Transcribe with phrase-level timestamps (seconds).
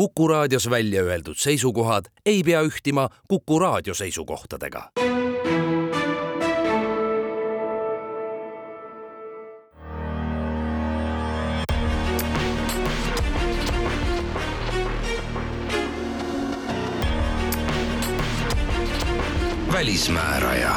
[0.00, 4.90] Kuku raadios välja öeldud seisukohad ei pea ühtima Kuku raadio seisukohtadega.
[19.72, 20.74] välismääraja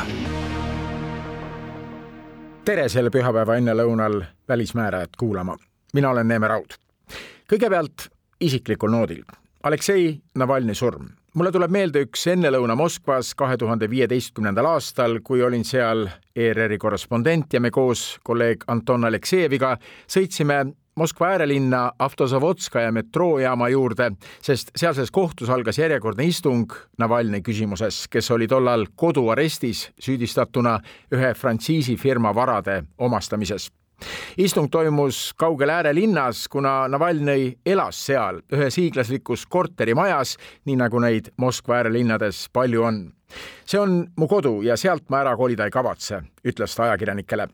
[2.66, 5.58] tere selle pühapäeva ennelõunal Välismäärajat kuulama.
[5.94, 6.76] mina olen Neeme Raud.
[7.54, 9.23] kõigepealt isiklikul noodil.
[9.63, 11.07] Aleksei Navalnõi surm.
[11.34, 17.53] mulle tuleb meelde üks ennelõuna Moskvas kahe tuhande viieteistkümnendal aastal, kui olin seal ERR-i korrespondent
[17.53, 19.77] ja me koos kolleeg Anton Aleksejeviga
[20.08, 24.11] sõitsime Moskva äärelinna Avtozavodskaja metroojaama juurde,
[24.41, 30.75] sest sealses kohtus algas järjekordne istung Navalnõi küsimuses, kes oli tollal koduarestis süüdistatuna
[31.16, 33.72] ühe frantsiisifirma varade omastamises
[34.38, 41.81] istung toimus kaugel äärelinnas, kuna Navalnõi elas seal ühes hiiglaslikus korterimajas, nii nagu neid Moskva
[41.81, 43.03] äärelinnades palju on.
[43.66, 47.47] see on mu kodu ja sealt ma ära kolida ei kavatse, ütles ta ajakirjanikele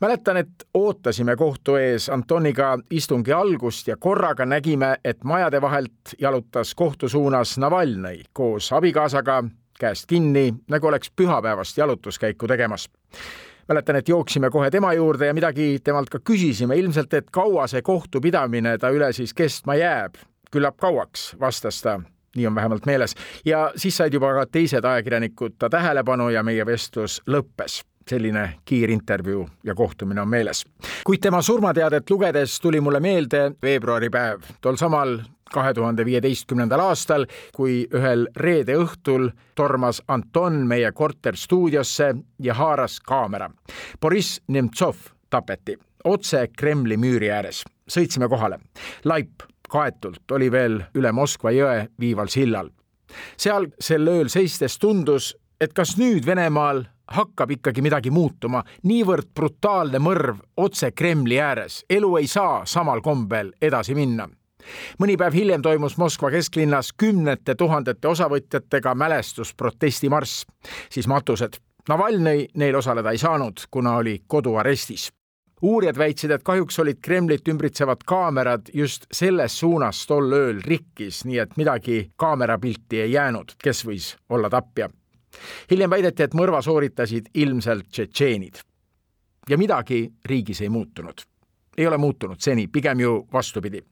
[0.00, 6.74] mäletan, et ootasime kohtu ees Antoniga istungi algust ja korraga nägime, et majade vahelt jalutas
[6.74, 9.42] kohtu suunas Navalnõi koos abikaasaga
[9.80, 12.88] käest kinni, nagu oleks pühapäevast jalutuskäiku tegemas
[13.68, 17.82] mäletan, et jooksime kohe tema juurde ja midagi temalt ka küsisime, ilmselt, et kaua see
[17.82, 20.14] kohtupidamine ta üle siis kestma jääb.
[20.50, 22.00] küllap kauaks, vastas ta
[22.36, 23.14] nii on vähemalt meeles.
[23.44, 29.48] ja siis said juba ka teised ajakirjanikud ta tähelepanu ja meie vestlus lõppes selline kiirintervjuu
[29.64, 30.64] ja kohtumine on meeles.
[31.04, 35.18] kuid tema surmateadet lugedes tuli mulle meelde veebruaripäev, tol samal
[35.52, 43.50] kahe tuhande viieteistkümnendal aastal, kui ühel reede õhtul tormas Anton meie korterstuudiosse ja haaras kaamera.
[44.00, 44.96] Boriss Nemtsov
[45.30, 47.64] tapeti otse Kremli müüri ääres.
[47.88, 48.58] sõitsime kohale.
[49.04, 52.70] laip kaetult oli veel üle Moskva jõe viival sillal.
[53.36, 60.00] seal sel ööl seistes tundus, et kas nüüd Venemaal hakkab ikkagi midagi muutuma, niivõrd brutaalne
[60.02, 64.28] mõrv otse Kremli ääres, elu ei saa samal kombel edasi minna.
[65.00, 70.44] Mõni päev hiljem toimus Moskva kesklinnas kümnete tuhandete osavõtjatega mälestusprotestimarss,
[70.90, 71.56] siis matused.
[71.88, 75.08] Navalnõi neil osaleda ei saanud, kuna oli koduarestis.
[75.62, 81.40] Uurijad väitsid, et kahjuks olid Kremlit ümbritsevad kaamerad just selles suunas tol ööl rikkis, nii
[81.42, 84.90] et midagi kaamerapilti ei jäänud, kes võis olla tapja
[85.70, 88.60] hiljem väideti, et mõrva sooritasid ilmselt tšetšeenid.
[89.48, 91.20] ja midagi riigis ei muutunud.
[91.78, 93.82] ei ole muutunud seni, pigem ju vastupidi.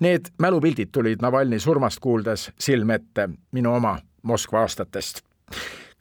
[0.00, 5.22] Need mälupildid tulid Navalnõi surmast kuuldes silme ette minu oma Moskva aastatest.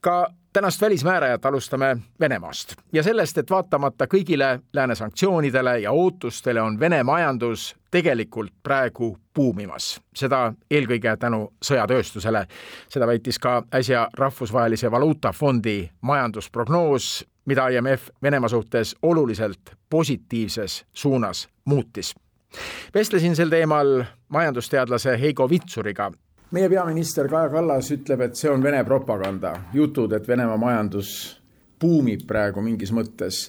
[0.02, 6.80] ka tänast välismäärajat alustame Venemaast ja sellest, et vaatamata kõigile lääne sanktsioonidele ja ootustele on
[6.80, 12.46] Vene majandus tegelikult praegu buumimas, seda eelkõige tänu sõjatööstusele.
[12.90, 22.16] seda väitis ka äsja Rahvusvahelise Valuutafondi majandusprognoos, mida IMF Venemaa suhtes oluliselt positiivses suunas muutis.
[22.94, 26.12] vestlesin sel teemal majandusteadlase Heigo Vitsuriga
[26.52, 31.40] meie peaminister Kaja Kallas ütleb, et see on Vene propaganda, jutud, et Venemaa majandus
[31.82, 33.48] buumib praegu mingis mõttes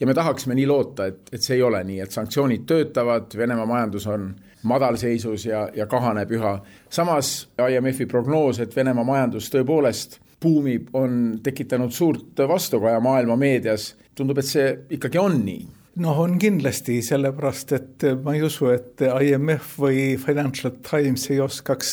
[0.00, 3.66] ja me tahaksime nii loota, et, et see ei ole nii, et sanktsioonid töötavad, Venemaa
[3.66, 4.28] majandus on
[4.66, 6.58] madalseisus ja, ja kahaneb üha.
[6.90, 13.94] samas IMF-i prognoos, et Venemaa majandus tõepoolest buumib, on tekitanud suurt vastukaja maailma meedias.
[14.14, 15.66] tundub, et see ikkagi on nii
[16.02, 21.92] noh, on kindlasti, sellepärast et ma ei usu, et IMF või Financial Times ei oskaks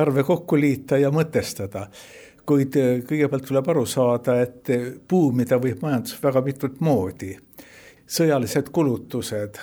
[0.00, 1.88] arve kokku liita ja mõtestada.
[2.48, 2.76] Kuid
[3.08, 4.70] kõigepealt tuleb aru saada, et
[5.08, 7.36] buumida võib majandus väga mitut moodi.
[8.08, 9.58] sõjalised kulutused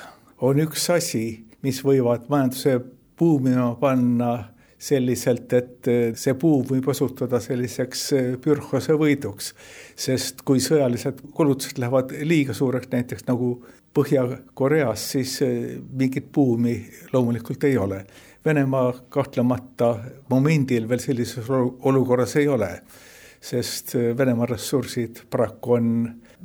[0.45, 2.79] on üks asi, mis võivad majanduse
[3.17, 5.87] buumima panna selliselt, et
[6.19, 8.09] see puu võib osutuda selliseks
[8.43, 9.53] pürhose võiduks
[9.95, 13.57] sest kui sõjalised kulutused lähevad liiga suureks, näiteks nagu
[13.95, 15.37] Põhja-Koreas, siis
[15.95, 16.73] mingit buumi
[17.13, 18.01] loomulikult ei ole.
[18.45, 19.95] Venemaa kahtlemata
[20.29, 22.69] momendil veel sellises olukorras ei ole,
[23.41, 25.89] sest eh, Venemaa ressursid paraku on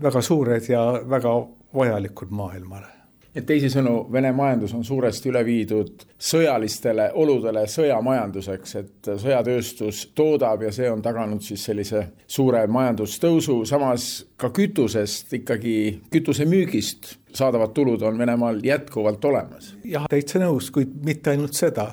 [0.03, 1.35] väga suured ja väga
[1.77, 3.00] vajalikud maailmale
[3.41, 10.73] et teisisõnu, Vene majandus on suuresti üle viidud sõjalistele oludele, sõjamajanduseks, et sõjatööstus toodab ja
[10.75, 14.11] see on taganud siis sellise suure majandustõusu, samas
[14.41, 15.77] ka kütusest ikkagi,
[16.13, 19.75] kütusemüügist saadavad tulud on Venemaal jätkuvalt olemas.
[19.85, 21.93] jah, täitsa nõus, kuid mitte ainult seda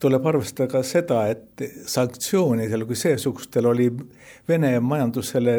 [0.00, 3.88] tuleb arvestada ka seda, et sanktsioonidel kui seesugustel oli
[4.48, 5.56] Vene majandusele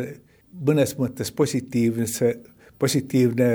[0.68, 2.36] mõnes mõttes positiivse,
[2.80, 3.50] positiivne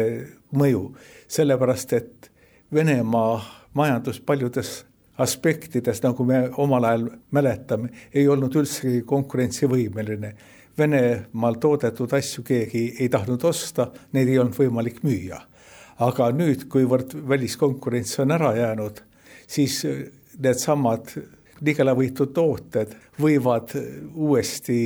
[0.53, 0.87] mõju
[1.33, 2.31] sellepärast et
[2.73, 3.37] Venemaa
[3.77, 4.85] majandus paljudes
[5.21, 7.07] aspektides, nagu me omal ajal
[7.37, 10.33] mäletame, ei olnud üldsegi konkurentsivõimeline.
[10.79, 15.41] Venemaal toodetud asju keegi ei tahtnud osta, neid ei olnud võimalik müüa.
[16.03, 18.97] aga nüüd, kuivõrd väliskonkurents on ära jäänud,
[19.47, 19.83] siis
[20.41, 21.13] needsamad
[21.61, 23.77] ligelavõitu tooted võivad
[24.15, 24.79] uuesti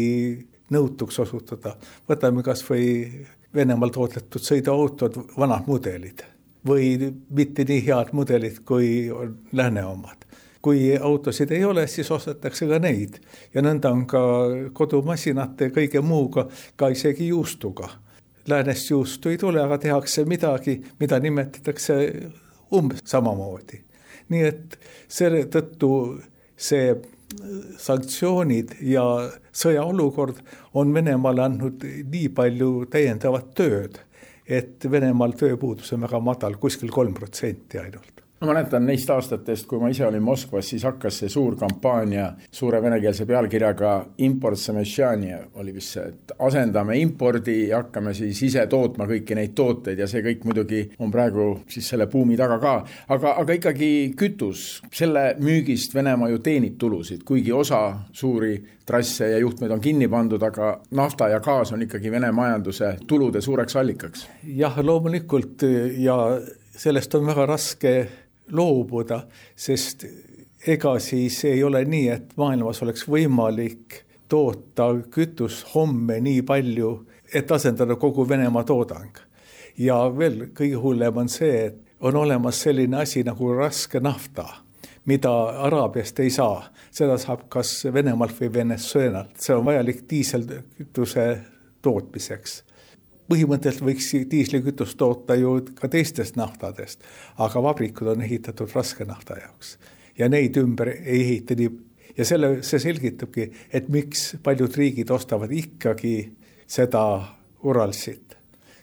[0.74, 1.76] nõutuks osutuda.
[2.08, 3.24] võtame kas või
[3.56, 6.24] Venemaal toodetud sõiduautod, vanad mudelid
[6.66, 10.24] või mitte nii head mudelid, kui on lääne omad.
[10.66, 13.20] kui autosid ei ole, siis ostetakse ka neid
[13.54, 14.20] ja nõnda on ka
[14.74, 17.88] kodumasinate kõige muuga, ka isegi juustuga.
[18.48, 21.94] Läänest juustu ei tule, aga tehakse midagi, mida nimetatakse
[22.74, 23.84] umbes samamoodi.
[24.28, 24.78] nii et
[25.08, 25.90] selle tõttu
[26.56, 26.96] see
[27.82, 29.04] sanktsioonid ja
[29.54, 30.42] sõjaolukord
[30.78, 33.98] on Venemaale andnud nii palju täiendavat tööd,
[34.46, 39.80] et Venemaal tööpuudus on väga madal, kuskil kolm protsenti ainult ma mäletan neist aastatest, kui
[39.80, 43.92] ma ise olin Moskvas, siis hakkas see suur kampaania suure venekeelse pealkirjaga
[44.26, 49.54] Import Semešjanje oli vist see, et asendame impordi ja hakkame siis ise tootma kõiki neid
[49.56, 52.74] tooteid ja see kõik muidugi on praegu siis selle buumi taga ka.
[53.08, 57.80] aga, aga ikkagi kütus, selle müügist Venemaa ju teenib tulusid, kuigi osa
[58.12, 62.92] suuri trasse ja juhtmeid on kinni pandud, aga nafta ja gaas on ikkagi Vene majanduse
[63.08, 64.28] tulude suureks allikaks.
[64.44, 65.64] jah, loomulikult
[65.98, 66.18] ja
[66.76, 67.96] sellest on väga raske
[68.52, 69.20] loobuda,
[69.56, 70.04] sest
[70.66, 76.92] ega siis ei ole nii, et maailmas oleks võimalik toota kütust homme nii palju,
[77.34, 79.16] et asendada kogu Venemaa toodang.
[79.78, 84.46] ja veel kõige hullem on see, et on olemas selline asi nagu raske nafta,
[85.04, 85.32] mida
[85.68, 91.26] Araabiast ei saa, seda saab kas Venemaalt või Venezuelalt, see on vajalik diiselkütuse
[91.82, 92.62] tootmiseks
[93.30, 97.02] põhimõtteliselt võiks diislikütust toota ju ka teistest naftadest,
[97.42, 99.76] aga vabrikud on ehitatud raske nafta jaoks.
[100.18, 101.70] Ja neid ümber ei ehita nii
[102.16, 106.16] ja selle, see selgitabki, et miks paljud riigid ostavad ikkagi
[106.66, 107.02] seda
[107.66, 108.36] Uralsit,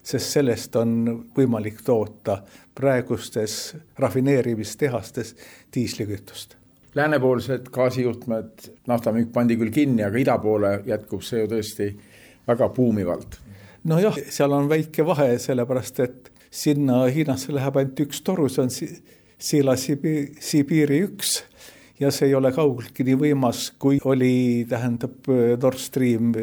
[0.03, 0.95] sest sellest on
[1.35, 2.41] võimalik toota
[2.75, 5.35] praegustes rafineerimistehastes
[5.73, 6.57] diislikütust.
[6.93, 11.89] Läänepoolsed gaasijuhtmed, naftamüük pandi küll kinni, aga ida poole jätkub see ju tõesti
[12.47, 13.39] väga buumivalt
[13.89, 18.71] nojah, seal on väike vahe, sellepärast et sinna Hiinasse läheb ainult üks toru, see on
[19.43, 21.39] Sila Sibiiri üks
[21.99, 26.33] ja see ei ole kaugeltki nii võimas, kui oli, tähendab Nord Stream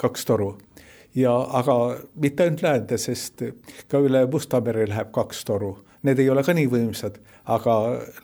[0.00, 0.56] kaks toru.
[1.14, 1.74] ja aga
[2.20, 3.42] mitte ainult läände, sest
[3.88, 7.74] ka üle Musta mere läheb kaks toru, need ei ole ka nii võimsad, aga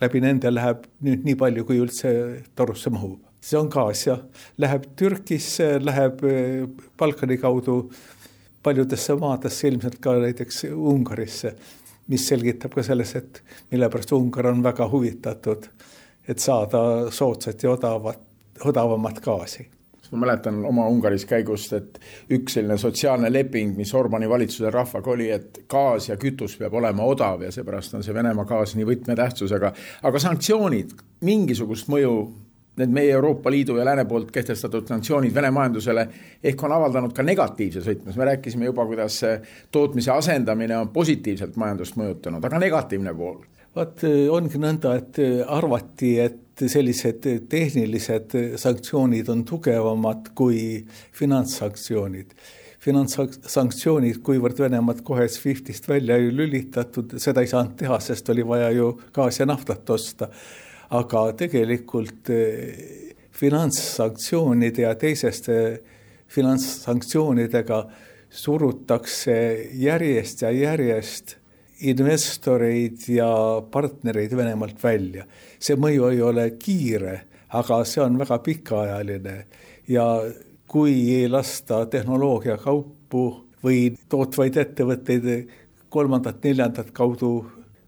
[0.01, 2.11] läbi nende läheb nüüd nii palju, kui üldse
[2.55, 3.19] torusse mahub.
[3.41, 4.21] see on gaas jah,
[4.57, 6.21] läheb Türgisse, läheb
[6.97, 7.91] Balkani kaudu
[8.65, 11.53] paljudesse maadesse, ilmselt ka näiteks Ungarisse,
[12.11, 15.69] mis selgitab ka selles, et mille pärast Ungar on väga huvitatud,
[16.27, 16.81] et saada
[17.13, 18.21] soodsat ja odavat,
[18.65, 19.69] odavamat gaasi
[20.15, 21.99] ma mäletan oma Ungaris käigust, et
[22.31, 27.05] üks selline sotsiaalne leping, mis Orbani valitsuse rahvaga oli, et gaas ja kütus peab olema
[27.09, 29.73] odav ja seepärast on see Venemaa gaas nii võtmetähtsusega.
[30.03, 30.95] aga sanktsioonid
[31.25, 32.15] mingisugust mõju
[32.77, 36.07] need meie Euroopa Liidu ja lääne poolt kehtestatud sanktsioonid Vene majandusele
[36.43, 39.21] ehk on avaldanud ka negatiivses võtmes, me rääkisime juba, kuidas
[39.71, 43.43] tootmise asendamine on positiivselt majandust mõjutanud, aga negatiivne pool?
[43.75, 45.17] vot ongi nõnda, et
[45.51, 50.61] arvati, et sellised tehnilised sanktsioonid on tugevamad kui
[51.19, 52.31] finantssanktsioonid.
[52.85, 58.69] Finantssanktsioonid, kuivõrd Venemaad kohe SWIFTist välja ei lülitatud, seda ei saanud teha, sest oli vaja
[58.75, 60.29] ju gaasi ja naftat osta
[60.89, 65.57] aga tegelikult eh, finantssanktsioonide ja teiseste
[66.31, 67.79] finantssanktsioonidega
[68.29, 69.35] surutakse
[69.79, 71.37] järjest ja järjest
[71.85, 73.29] investoreid ja
[73.71, 75.25] partnereid Venemaalt välja.
[75.59, 79.35] see mõju ei ole kiire, aga see on väga pikaajaline
[79.87, 80.05] ja
[80.67, 83.25] kui ei lasta tehnoloogiakaupu
[83.63, 85.27] või tootvaid ettevõtteid
[85.89, 87.45] kolmandat-neljandat kaudu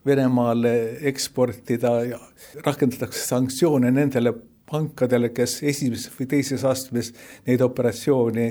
[0.07, 0.73] Venemaale
[1.09, 2.19] eksportida ja
[2.65, 4.33] rakendatakse sanktsioone nendele
[4.67, 7.13] pankadele, kes esimeses või teises astmes
[7.47, 8.47] neid operatsiooni,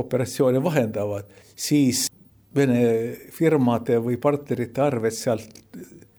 [0.00, 2.06] operatsioone vahendavad, siis
[2.56, 2.80] Vene
[3.30, 5.50] firmade või partnerite arved sealt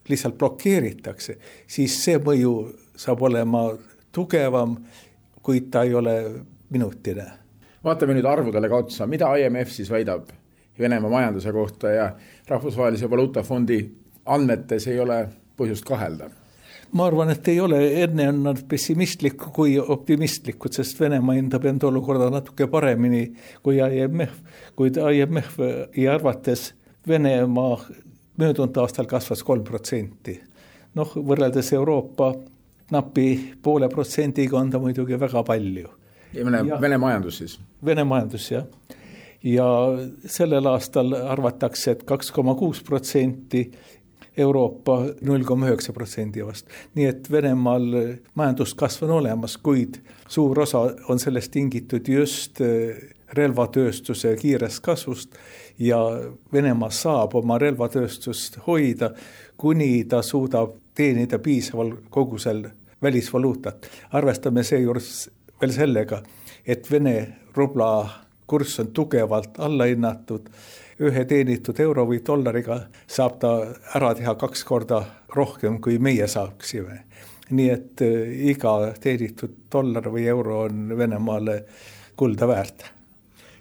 [0.10, 1.36] lihtsalt blokeeritakse,
[1.68, 2.54] siis see mõju
[2.98, 3.64] saab olema
[4.14, 4.76] tugevam,
[5.42, 6.16] kuid ta ei ole
[6.70, 7.26] minutine.
[7.84, 10.30] vaatame nüüd arvudele ka otsa, mida IMF siis väidab
[10.80, 12.06] Venemaa majanduse kohta ja
[12.48, 13.80] Rahvusvahelise Valuutafondi
[14.30, 15.24] andmetes ei ole
[15.60, 16.30] põhjust kahelda?
[16.92, 21.86] ma arvan, et ei ole, enne on nad pessimistlikud kui optimistlikud, sest Venemaa hindab enda
[21.90, 23.28] olukorda natuke paremini
[23.64, 24.40] kui IMF,
[24.80, 26.72] kuid IMF-i arvates
[27.08, 27.78] Venemaa
[28.40, 30.40] möödunud aastal kasvas kolm protsenti.
[30.98, 32.34] noh, võrreldes Euroopa
[32.92, 35.90] napi poole protsendiga on ta muidugi väga palju.
[36.34, 37.60] Vene, Vene majandus siis?
[37.86, 38.66] Vene majandus, jah.
[39.44, 39.66] ja
[40.26, 43.70] sellel aastal arvatakse et, et kaks koma kuus protsenti
[44.40, 46.72] Euroopa null koma üheksa protsendi vastu.
[46.96, 47.88] nii et Venemaal
[48.40, 52.98] majanduskasv on olemas, kuid suur osa on sellest tingitud just eh,
[53.36, 55.36] relvatööstuse kiirest kasvust
[55.80, 56.00] ja
[56.54, 59.12] Venemaa saab oma relvatööstust hoida,
[59.58, 62.66] kuni ta suudab teenida piisaval kogusel
[63.02, 63.90] välisvaluutat.
[64.12, 65.30] arvestame seejuures
[65.62, 66.24] veel sellega,
[66.66, 67.16] et Vene
[67.56, 68.10] rubla
[68.48, 70.50] kurss on tugevalt allahinnatud
[71.00, 73.54] ühe teenitud euro või dollariga saab ta
[73.96, 75.02] ära teha kaks korda
[75.36, 77.04] rohkem, kui meie saaksime.
[77.50, 81.64] nii et eh, iga teenitud dollar või euro on Venemaale
[82.16, 82.84] kulda väärt.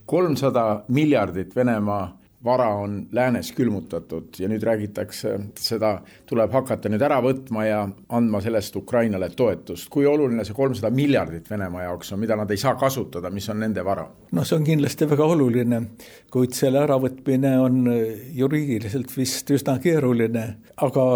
[0.07, 5.90] kolmsada miljardit Venemaa vara on läänes külmutatud ja nüüd räägitakse, seda
[6.26, 7.80] tuleb hakata nüüd ära võtma ja
[8.14, 9.88] andma sellest Ukrainale toetust.
[9.90, 13.61] kui oluline see kolmsada miljardit Venemaa jaoks on, mida nad ei saa kasutada, mis on
[13.61, 14.07] nende vara?
[14.33, 15.83] no see on kindlasti väga oluline,
[16.30, 17.92] kuid selle äravõtmine on
[18.35, 21.11] juriidiliselt vist üsna keeruline, aga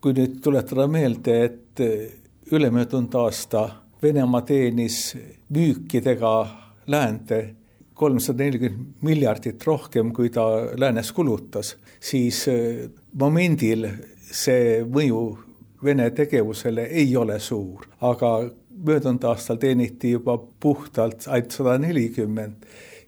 [0.00, 3.68] kui nüüd tuletada meelde, et ülemöödunud aasta
[4.02, 5.16] Venemaa teenis
[5.52, 6.46] müükidega
[6.86, 7.59] läände
[8.00, 10.46] kolmsada nelikümmend miljardit rohkem, kui ta
[10.80, 12.88] läänes kulutas, siis äh,
[13.20, 13.88] momendil
[14.30, 15.22] see mõju
[15.80, 18.34] Vene tegevusele ei ole suur, aga
[18.84, 22.66] möödunud aastal teeniti juba puhtalt ainult sada nelikümmend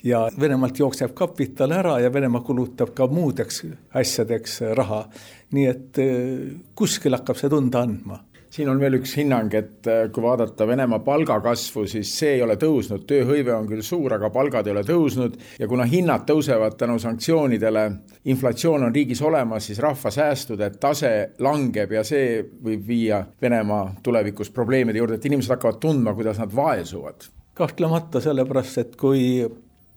[0.08, 3.60] ja Venemaalt jookseb kapital ära ja Venemaa kulutab ka muudeks
[4.00, 5.04] asjadeks raha.
[5.52, 8.22] nii et äh, kuskil hakkab see tunda andma
[8.52, 12.58] siin on veel üks hinnang, et äh, kui vaadata Venemaa palgakasvu, siis see ei ole
[12.60, 16.98] tõusnud, tööhõive on küll suur, aga palgad ei ole tõusnud ja kuna hinnad tõusevad tänu
[17.02, 17.84] sanktsioonidele,
[18.32, 24.52] inflatsioon on riigis olemas, siis rahva säästude tase langeb ja see võib viia Venemaa tulevikus
[24.52, 27.30] probleemide juurde, et inimesed hakkavad tundma, kuidas nad vaesuvad.
[27.54, 29.44] kahtlemata, sellepärast et kui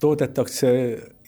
[0.05, 0.69] toodetakse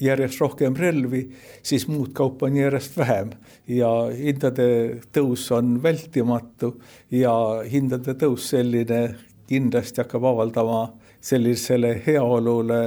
[0.02, 1.24] järjest rohkem relvi,
[1.66, 3.34] siis muud kaupa on järjest vähem.
[3.68, 4.70] Ja hindade
[5.16, 6.76] tõus on vältimatu
[7.12, 7.34] ja
[7.72, 9.02] hindade tõus selline
[9.50, 10.82] kindlasti hakkab avaldama
[11.24, 12.82] sellisele heaolule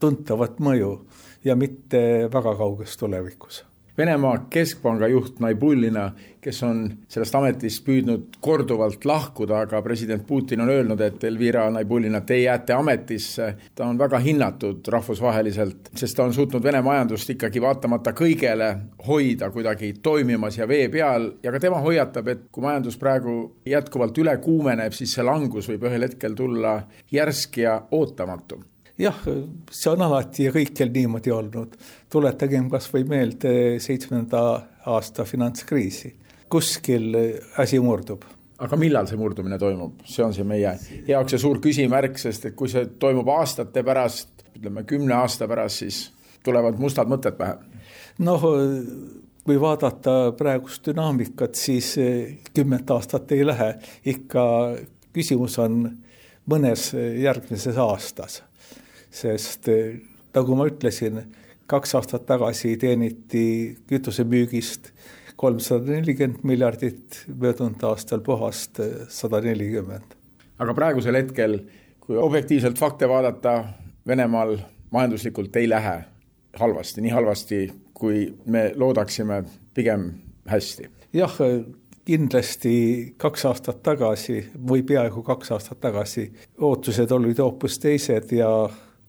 [0.00, 0.96] tuntavat mõju
[1.44, 3.64] ja mitte väga kauges tulevikus
[3.98, 6.08] Venemaa keskpanga juht Naibullina,
[6.42, 12.20] kes on sellest ametist püüdnud korduvalt lahkuda, aga president Putin on öelnud, et Elvira Naibullina,
[12.26, 13.54] te jääte ametisse.
[13.74, 18.74] ta on väga hinnatud rahvusvaheliselt, sest ta on suutnud Vene majandust ikkagi vaatamata kõigele
[19.06, 24.18] hoida kuidagi toimimas ja vee peal ja ka tema hoiatab, et kui majandus praegu jätkuvalt
[24.18, 26.80] üle kuumeneb, siis see langus võib ühel hetkel tulla
[27.12, 28.64] järsk ja ootamatu
[28.98, 29.16] jah,
[29.70, 31.74] see on alati ja kõikjal niimoodi olnud.
[32.12, 34.44] tuletagem kas või meelde seitsmenda
[34.86, 36.14] aasta finantskriisi,
[36.50, 37.16] kuskil
[37.58, 38.24] asi murdub.
[38.62, 40.76] Aga millal see murdumine toimub, see on see meie
[41.08, 45.82] jaoks see suur küsimärk, sest et kui see toimub aastate pärast, ütleme kümne aasta pärast,
[45.82, 46.00] siis
[46.46, 47.58] tulevad mustad mõtted pähe.
[48.22, 48.46] noh,
[49.44, 51.96] kui vaadata praegust dünaamikat, siis
[52.54, 53.74] kümmet aastat ei lähe,
[54.14, 54.46] ikka
[55.12, 55.82] küsimus on
[56.46, 58.42] mõnes järgmises aastas
[59.14, 60.00] sest eh,
[60.34, 61.20] nagu ma ütlesin,
[61.70, 63.44] kaks aastat tagasi teeniti
[63.90, 64.90] kütusemüügist
[65.40, 70.18] kolmsada nelikümmend miljardit, möödunud aastal puhast eh, sada nelikümmend.
[70.58, 71.58] aga praegusel hetkel,
[72.00, 73.62] kui objektiivselt fakte vaadata,
[74.04, 74.58] Venemaal
[74.92, 75.94] majanduslikult ei lähe
[76.60, 77.60] halvasti, nii halvasti,
[77.96, 79.44] kui me loodaksime,
[79.74, 80.10] pigem
[80.46, 80.90] hästi.
[81.16, 81.38] jah,
[82.04, 86.26] kindlasti kaks aastat tagasi või peaaegu kaks aastat tagasi
[86.60, 88.50] ootused olid hoopis teised ja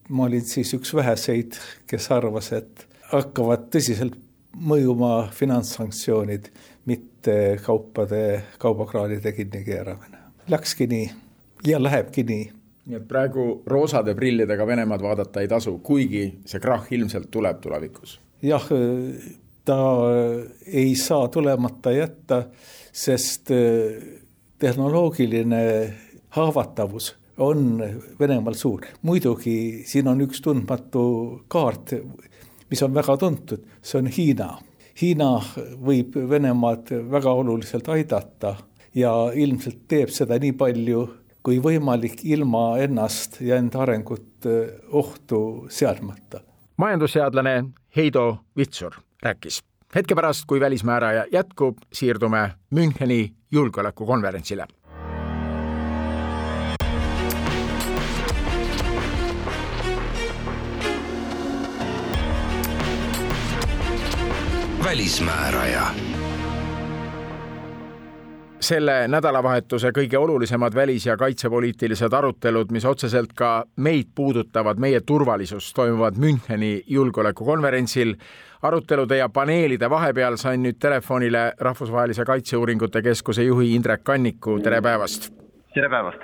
[0.10, 1.58] ma olin siis üks väheseid,
[1.88, 4.18] kes arvas, et hakkavad tõsiselt
[4.56, 6.50] mõjuma finantssanktsioonid,
[6.86, 10.22] mitte kaupade, kaubakraanide kinnikeeramine.
[10.50, 11.08] Läkski nii
[11.68, 12.46] ja lähebki nii.
[12.86, 18.20] nii et praegu roosade prillidega Venemaad vaadata ei tasu, kuigi see krahh ilmselt tuleb tulevikus.
[18.42, 18.68] jah,
[19.66, 19.80] ta
[20.68, 22.44] ei saa tulemata jätta,
[22.94, 23.50] sest
[24.60, 25.62] tehnoloogiline
[26.38, 27.84] haavatavus on
[28.20, 28.86] Venemaal suur.
[29.02, 31.94] muidugi siin on üks tundmatu kaart,
[32.70, 34.50] mis on väga tuntud, see on Hiina.
[35.02, 35.30] Hiina
[35.84, 38.56] võib Venemaad väga oluliselt aidata
[38.96, 41.06] ja ilmselt teeb seda nii palju
[41.46, 46.42] kui võimalik ilma ennast ja enda arengut eh, ohtu seadmata.
[46.78, 47.64] majandusteadlane
[47.96, 49.62] Heido Vitsur rääkis.
[49.96, 54.68] hetke pärast, kui välismääraja jätkub, siirdume Müncheni julgeolekukonverentsile
[64.86, 65.82] välismääraja
[68.60, 75.76] selle nädalavahetuse kõige olulisemad välis- ja kaitsepoliitilised arutelud, mis otseselt ka meid puudutavad, meie turvalisust,
[75.76, 78.16] toimuvad Müncheni julgeolekukonverentsil.
[78.62, 85.34] arutelude ja paneelide vahepeal sain nüüd telefonile Rahvusvahelise Kaitseuuringute Keskuse juhi Indrek Kanniku, tere päevast!
[85.74, 86.20] tere päevast!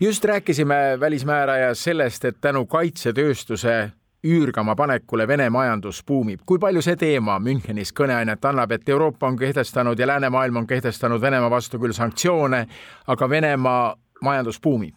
[0.00, 3.90] just rääkisime välismäärajas sellest, et tänu kaitsetööstuse
[4.26, 6.40] üürgama panekule Vene majandus buumib.
[6.46, 11.20] kui palju see teema Münchenis kõneainet annab, et Euroopa on kehtestanud ja läänemaailm on kehtestanud
[11.20, 12.66] Venemaa vastu küll sanktsioone,
[13.06, 14.94] aga Venemaa majandus buumib?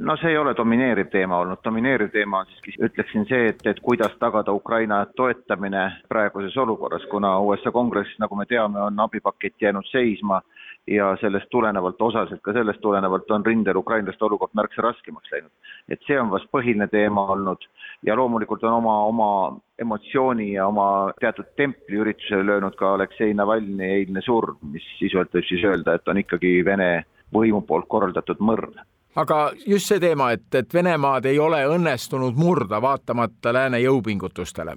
[0.00, 3.80] no see ei ole domineeriv teema olnud, domineeriv teema on siiski, ütleksin see, et, et
[3.80, 9.86] kuidas tagada Ukraina toetamine praeguses olukorras, kuna USA kongress, nagu me teame, on abipakett jäänud
[9.90, 10.40] seisma
[10.86, 15.50] ja sellest tulenevalt, osaliselt ka sellest tulenevalt on rindel ukrainlaste olukord märksa raskemaks läinud.
[15.88, 17.64] et see on vast põhiline teema olnud.
[18.02, 23.90] Ja loomulikult on oma, oma emotsiooni ja oma teatud templi üritusele löönud ka Aleksei Navalnõi
[23.98, 28.74] eilne surm, mis sisuliselt võib siis öelda, et on ikkagi Vene võimu poolt korraldatud mõrv
[29.16, 34.76] aga just see teema, et, et Venemaad ei ole õnnestunud murda, vaatamata lääne jõupingutustele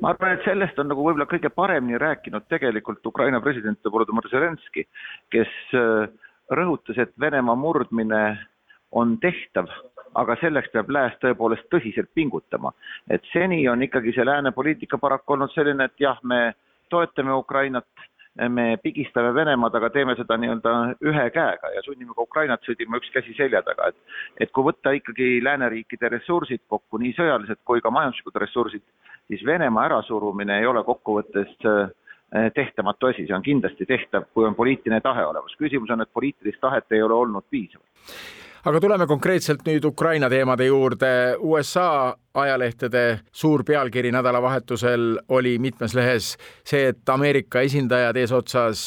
[0.00, 4.86] ma arvan, et sellest on nagu võib-olla kõige paremini rääkinud tegelikult Ukraina president Volodõmõr Zelenskõi,
[5.34, 6.08] kes äh,
[6.50, 8.22] rõhutas, et Venemaa murdmine
[8.92, 9.70] on tehtav,
[10.16, 12.72] aga selleks peab lääs tõepoolest tõsiselt pingutama.
[13.10, 16.54] et seni on ikkagi see lääne poliitika paraku olnud selline, et jah, me
[16.90, 17.88] toetame Ukrainat,
[18.48, 20.72] me pigistame Venemaad, aga teeme seda nii-öelda
[21.08, 24.92] ühe käega ja sunnime ka Ukrainat sõdima üks käsi selja taga, et et kui võtta
[24.96, 28.84] ikkagi lääneriikide ressursid kokku, nii sõjalised kui ka majanduslikud ressursid,
[29.28, 31.90] siis Venemaa ärasurumine ei ole kokkuvõttes äh,
[32.54, 35.56] tehtamatu asi, see on kindlasti tehtav, kui on poliitiline tahe olemas.
[35.58, 40.66] küsimus on, et poliitilist tahet ei ole olnud piisavalt aga tuleme konkreetselt nüüd Ukraina teemade
[40.66, 41.36] juurde.
[41.38, 46.34] USA ajalehtede suur pealkiri nädalavahetusel oli mitmes lehes
[46.64, 48.82] see, et Ameerika esindajad eesotsas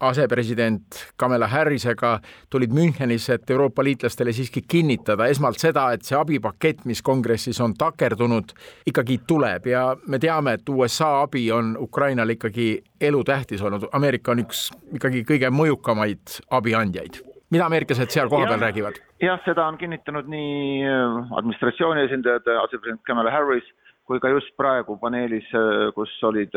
[0.00, 2.18] asepresident Kamala Harrisega
[2.50, 7.76] tulid Münchenisse, et Euroopa liitlastele siiski kinnitada esmalt seda, et see abipakett, mis kongressis on
[7.78, 8.56] takerdunud,
[8.86, 13.88] ikkagi tuleb ja me teame, et USA abi on Ukrainale ikkagi elutähtis olnud.
[13.92, 19.00] Ameerika on üks ikkagi kõige mõjukamaid abiandjaid mida ameeriklased seal kohapeal räägivad?
[19.22, 23.66] jah, seda on kinnitanud nii äh, administratsiooni esindajad, äh, asepresident Kamala Harris
[24.04, 26.52] kui ka just praegu paneelis, äh, kus olid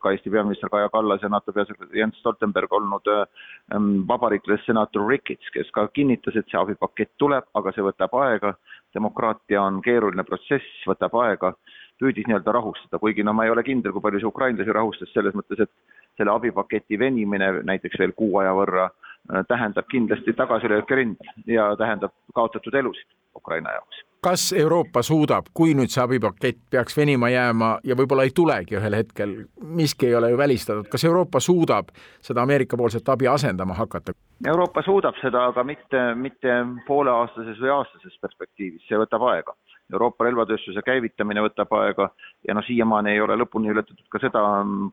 [0.00, 5.50] ka Eesti peaminister Kaja Kallas ja NATO peasekretär Jens Stoltenberg olnud ähm, vabariiklase senaator Ricketts,
[5.52, 8.54] kes ka kinnitas, et see abipakett tuleb, aga see võtab aega,
[8.94, 11.52] demokraatia on keeruline protsess, võtab aega,
[12.00, 15.36] püüdis nii-öelda rahustada, kuigi no ma ei ole kindel, kui palju see ukrainlasi rahustas selles
[15.36, 19.11] mõttes, et selle abipaketi venimine näiteks veel kuu aja võrra Äh,
[19.48, 24.04] tähendab kindlasti tagasilöökirind ja tähendab kaotatud elusid Ukraina jaoks.
[24.22, 28.94] kas Euroopa suudab, kui nüüd see abipakett peaks venima jääma ja võib-olla ei tulegi ühel
[28.94, 29.32] hetkel,
[29.78, 31.90] miski ei ole ju välistatud, kas Euroopa suudab
[32.22, 34.14] seda Ameerika-poolset abi asendama hakata?
[34.46, 36.54] Euroopa suudab seda, aga mitte, mitte
[36.86, 39.56] pooleaastases või aastases perspektiivis, see võtab aega.
[39.92, 42.08] Euroopa relvatööstuse käivitamine võtab aega
[42.46, 44.44] ja noh, siiamaani ei ole lõpuni ületatud ka seda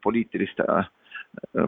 [0.04, 0.90] poliitilist äh,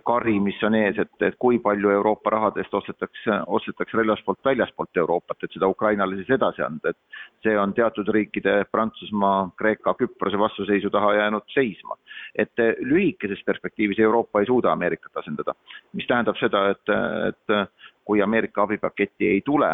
[0.06, 5.44] kari, mis on ees, et, et kui palju Euroopa rahadest ostetakse, ostetakse relvaspoolt väljaspoolt Euroopat,
[5.44, 10.90] et seda Ukrainale siis edasi anda, et see on teatud riikide Prantsusmaa, Kreeka, Küprose vastuseisu
[10.94, 11.98] taha jäänud seisma.
[12.36, 15.54] et lühikeses perspektiivis Euroopa ei suuda Ameerikat asendada,
[15.94, 16.94] mis tähendab seda, et,
[17.28, 17.70] et
[18.06, 19.72] kui Ameerika abipaketti ei tule,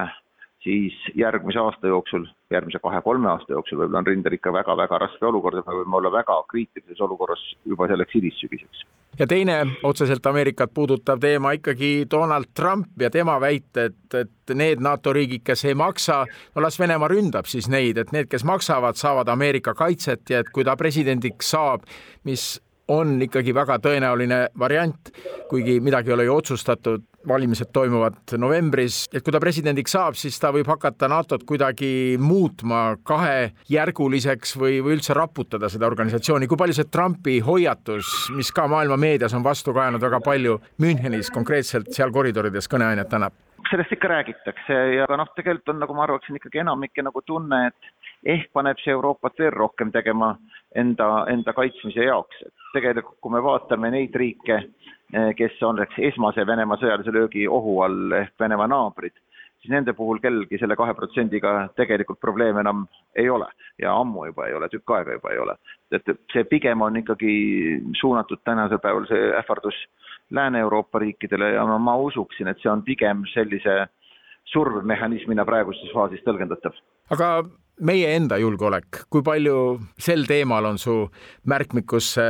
[0.67, 5.61] siis järgmise aasta jooksul, järgmise kahe-kolme aasta jooksul võib-olla on rindel ikka väga-väga raske olukord,
[5.61, 8.83] et me võime olla väga kriitilises olukorras juba selleks hilissügiseks.
[9.19, 15.13] ja teine otseselt Ameerikat puudutav teema ikkagi Donald Trump ja tema väited, et need NATO
[15.13, 16.25] riigid, kes ei maksa,
[16.55, 20.51] no las Venemaa ründab siis neid, et need, kes maksavad, saavad Ameerika kaitset ja et
[20.51, 21.87] kui ta presidendiks saab,
[22.23, 25.11] mis on ikkagi väga tõenäoline variant,
[25.49, 30.37] kuigi midagi ei ole ju otsustatud, valimised toimuvad novembris, et kui ta presidendiks saab, siis
[30.41, 36.47] ta võib hakata NATO-t kuidagi muutma kahejärguliseks või, või üldse raputada seda organisatsiooni.
[36.47, 41.31] kui palju see Trumpi hoiatus, mis ka maailma meedias on vastu kajanud väga palju, Münchenis
[41.33, 43.35] konkreetselt seal koridorides kõneainet annab?
[43.67, 47.96] sellest ikka räägitakse ja noh, tegelikult on nagu ma arvaksin ikkagi enamike nagu tunne, et
[48.27, 50.33] ehk paneb see Euroopat veel rohkem tegema
[50.75, 52.43] enda, enda kaitsmise jaoks.
[52.73, 54.57] tegelikult, kui me vaatame neid riike,
[55.13, 59.15] eh, kes on esmase Venemaa sõjalise löögi ohu all ehk Venemaa naabrid,
[59.61, 62.85] siis nende puhul kellelgi selle kahe protsendiga tegelikult probleeme enam
[63.15, 63.47] ei ole
[63.81, 65.55] ja ammu juba ei ole, tükk aega juba ei ole.
[65.91, 67.33] et see pigem on ikkagi
[67.99, 69.75] suunatud tänasel päeval see ähvardus
[70.31, 73.85] Lääne-Euroopa riikidele ja ma, ma usuksin, et see on pigem sellise
[74.51, 76.75] survemehhanismina praeguses faasis tõlgendatav.
[77.15, 77.29] aga
[77.81, 79.57] meie enda julgeolek, kui palju
[79.99, 81.03] sel teemal on su
[81.45, 82.27] märkmikusse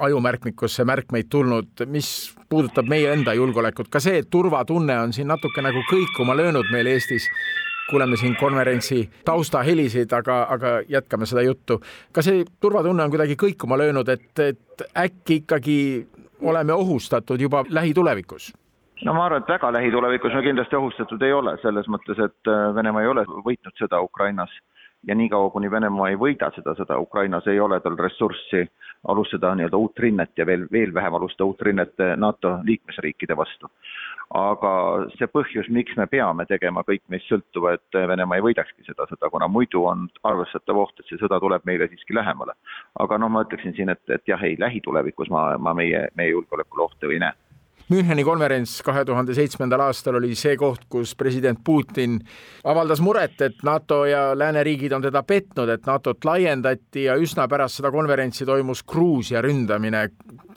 [0.00, 5.82] ajumärkmikusse märkmeid tulnud, mis puudutab meie enda julgeolekut, ka see, turvatunne on siin natuke nagu
[5.90, 7.28] kõikuma löönud meil Eestis
[7.90, 11.80] kuuleme siin konverentsi taustahelisid, aga, aga jätkame seda juttu.
[12.12, 15.78] ka see turvatunne on kuidagi kõikuma löönud, et, et äkki ikkagi
[16.40, 18.52] oleme ohustatud juba lähitulevikus?
[19.04, 22.74] no ma arvan, et väga lähitulevikus me kindlasti ohustatud ei ole, selles mõttes, et äh,
[22.74, 24.52] Venemaa ei ole võitnud sõda Ukrainas
[25.06, 28.66] ja niikaua, kuni Venemaa ei võida seda sõda Ukrainas, ei ole tal ressurssi
[29.08, 33.70] alustada nii-öelda uut rinnet ja veel, veel vähem alustada uut rinnet NATO liikmesriikide vastu
[34.32, 34.72] aga
[35.18, 39.28] see põhjus, miks me peame tegema kõik meist sõltuva, et Venemaa ei võidakski seda sõda,
[39.32, 42.56] kuna muidu on arvestatav oht, et see sõda tuleb meile siiski lähemale.
[43.00, 46.88] aga noh, ma ütleksin siin, et, et jah, ei lähitulevikus ma, ma meie, meie julgeolekule
[46.88, 47.36] ohtu ei näe
[47.90, 52.20] Müncheni konverents kahe tuhande seitsmendal aastal oli see koht, kus president Putin
[52.68, 57.80] avaldas muret, et NATO ja lääneriigid on teda petnud, et NATO-t laiendati ja üsna pärast
[57.80, 60.08] seda konverentsi toimus Gruusia ründamine.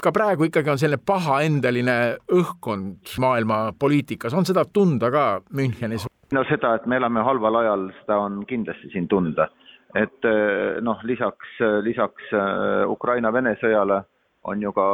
[0.02, 1.98] ka praegu ikkagi on selline pahaendeline
[2.32, 6.06] õhkkond maailma poliitikas, on seda tunda ka Münchenis?
[6.32, 9.50] no seda, et me elame halval ajal, seda on kindlasti siin tunda.
[9.96, 14.04] et eh, noh, lisaks, lisaks eh, Ukraina-Vene sõjale
[14.44, 14.88] on ju ka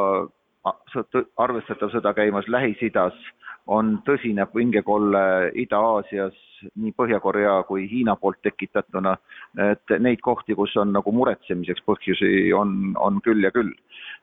[0.65, 3.17] arvestatav sõda käimas Lähis-Idas,
[3.67, 6.37] on tõsine pingekolle Ida-Aasias
[6.75, 9.15] nii Põhja-Korea kui Hiina poolt tekitatuna,
[9.71, 13.73] et neid kohti, kus on nagu muretsemiseks põhjusi, on, on küll ja küll.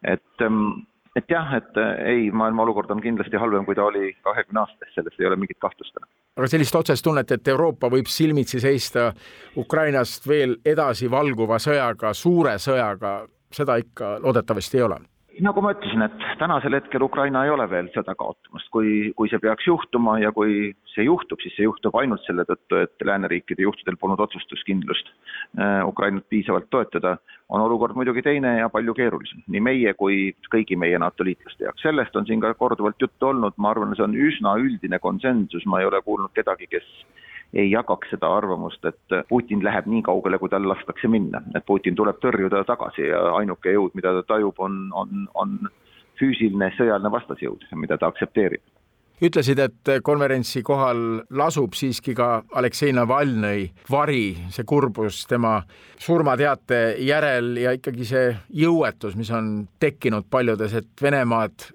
[0.06, 4.60] et, ähm, et jah, et ei, maailma olukord on kindlasti halvem, kui ta oli kahekümne
[4.60, 5.98] aasta eest, selles ei ole mingit kahtlust.
[6.36, 9.12] aga sellist otsest tunnet, et Euroopa võib silmitsi seista
[9.56, 13.20] Ukrainast veel edasi valguva sõjaga, suure sõjaga,
[13.50, 15.00] seda ikka loodetavasti ei ole
[15.44, 19.40] nagu ma ütlesin, et tänasel hetkel Ukraina ei ole veel sõda kaotamas, kui, kui see
[19.42, 23.98] peaks juhtuma ja kui see juhtub, siis see juhtub ainult selle tõttu, et lääneriikide juhtidel
[24.00, 27.16] polnud otsustuskindlust äh, Ukrainat piisavalt toetada,
[27.48, 31.84] on olukord muidugi teine ja palju keerulisem, nii meie kui kõigi meie NATO liitlaste jaoks.
[31.86, 35.80] sellest on siin ka korduvalt juttu olnud, ma arvan, see on üsna üldine konsensus, ma
[35.80, 36.88] ei ole kuulnud kedagi, kes
[37.54, 41.96] ei jagaks seda arvamust, et Putin läheb nii kaugele, kui tal lastakse minna, et Putin
[41.96, 45.54] tuleb tõrjuda tagasi ja ainuke jõud, mida ta tajub, on, on, on
[46.20, 48.64] füüsiline sõjaline vastasjõud, mida ta aktsepteerib
[49.18, 51.00] ütlesid, et konverentsi kohal
[51.34, 55.56] lasub siiski ka Aleksei Navalnõi vari, see kurbus tema
[55.98, 58.30] surmateate järel ja ikkagi see
[58.62, 61.70] jõuetus, mis on tekkinud paljudes, et Venemaad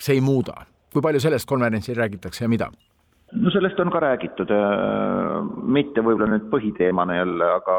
[0.00, 0.66] see ei muuda.
[0.90, 2.66] kui palju sellest konverentsil räägitakse ja mida?
[3.32, 7.78] No sellest on ka räägitud, äh, mitte võib-olla nüüd põhiteemana jälle, aga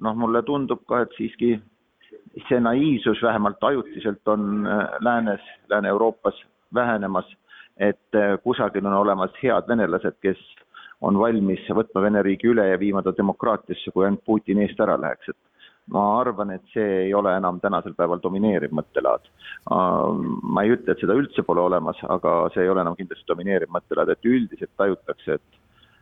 [0.00, 1.54] noh, mulle tundub ka, et siiski
[2.48, 6.40] see naiivsus vähemalt ajutiselt on äh, läänes, Lääne-Euroopas
[6.74, 7.28] vähenemas,
[7.76, 10.40] et äh, kusagil on olemas head venelased, kes
[11.00, 14.98] on valmis võtma Vene riigi üle ja viima ta demokraatiasse, kui ainult Putin eest ära
[15.00, 15.38] läheks, et
[15.90, 19.26] ma arvan, et see ei ole enam tänasel päeval domineeriv mõttelaad.
[19.70, 23.72] ma ei ütle, et seda üldse pole olemas, aga see ei ole enam kindlasti domineeriv
[23.74, 25.60] mõttelaad, et üldiselt tajutakse, et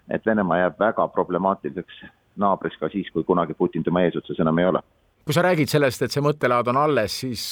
[0.09, 1.99] et Venemaa jääb väga problemaatiliseks
[2.41, 4.81] naabriks ka siis, kui kunagi Putin tema eesotsas enam ei ole.
[5.25, 7.43] kui sa räägid sellest, et see mõttelaad on alles, siis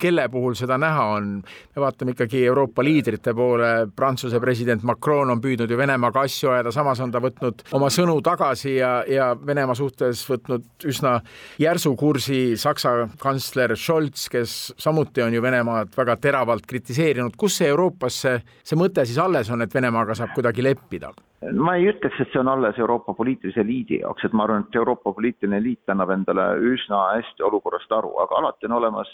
[0.00, 1.30] kelle puhul seda näha on.
[1.76, 6.72] me vaatame ikkagi Euroopa liidrite poole, Prantsuse president Macron on püüdnud ju Venemaaga asju ajada,
[6.74, 11.18] samas on ta võtnud oma sõnu tagasi ja, ja Venemaa suhtes võtnud üsna
[11.60, 17.36] järsu kursi Saksa kantsler Scholz, kes samuti on ju Venemaad väga teravalt kritiseerinud.
[17.36, 21.12] kus see Euroopas see, see mõte siis alles on, et Venemaaga saab kuidagi leppida?
[21.56, 24.76] ma ei ütleks, et see on alles Euroopa poliitilise eliidi jaoks, et ma arvan, et
[24.76, 29.12] Euroopa poliitiline eliit annab endale üsna hästi olukorrast aru, aga alati on olemas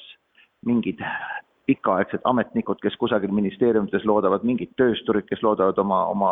[0.67, 1.01] mingid
[1.67, 6.31] pikaaegsed ametnikud, kes kusagil ministeeriumites loodavad, mingid töösturid, kes loodavad oma, oma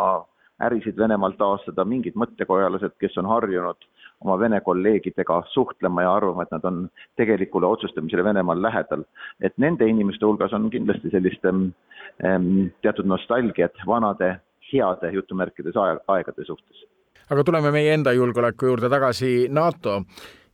[0.63, 3.89] ärisid Venemaal taastada, mingid mõttekojalased, kes on harjunud
[4.25, 6.85] oma Vene kolleegidega suhtlema ja arvama, et nad on
[7.19, 9.05] tegelikule otsustamisele Venemaal lähedal.
[9.41, 14.37] et nende inimeste hulgas on kindlasti sellist ähm, teatud nostalgiat vanade
[14.73, 16.87] heade jutumärkides aegade suhtes.
[17.31, 20.03] aga tuleme meie enda julgeoleku juurde tagasi, NATO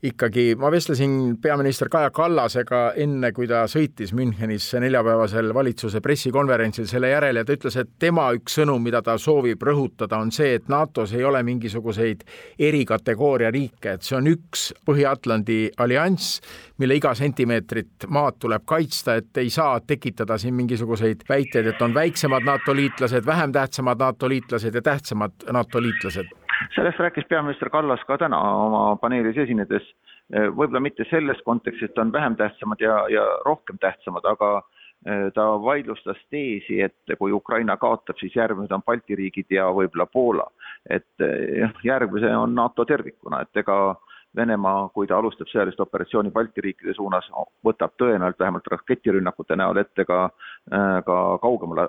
[0.03, 7.11] ikkagi, ma vestlesin peaminister Kaja Kallasega enne, kui ta sõitis Münchenisse neljapäevasel valitsuse pressikonverentsil selle
[7.13, 10.73] järel ja ta ütles, et tema üks sõnum, mida ta soovib rõhutada, on see, et
[10.73, 12.25] NATO-s ei ole mingisuguseid
[12.71, 16.41] erikategooria riike, et see on üks Põhja-Atlandi allianss,
[16.81, 21.95] mille iga sentimeetrit maad tuleb kaitsta, et ei saa tekitada siin mingisuguseid väiteid, et on
[21.95, 26.40] väiksemad NATO liitlased, vähem tähtsamad NATO liitlased ja tähtsamad NATO liitlased
[26.75, 29.87] sellest rääkis peaminister Kallas ka täna oma paneelis esinedes,
[30.31, 34.51] võib-olla mitte selles kontekstis, et on vähem tähtsamad ja, ja rohkem tähtsamad, aga
[35.07, 40.07] eh, ta vaidlustas teesi, et kui Ukraina kaotab, siis järgmised on Balti riigid ja võib-olla
[40.07, 40.47] Poola.
[40.89, 43.81] et eh, jah, järgmise on NATO tervikuna, et ega
[44.37, 47.27] Venemaa, kui ta alustab sõjalist operatsiooni Balti riikide suunas,
[47.67, 50.21] võtab tõenäoliselt vähemalt raketirünnakute näol ette ka,
[50.71, 51.89] äh, ka kaugemal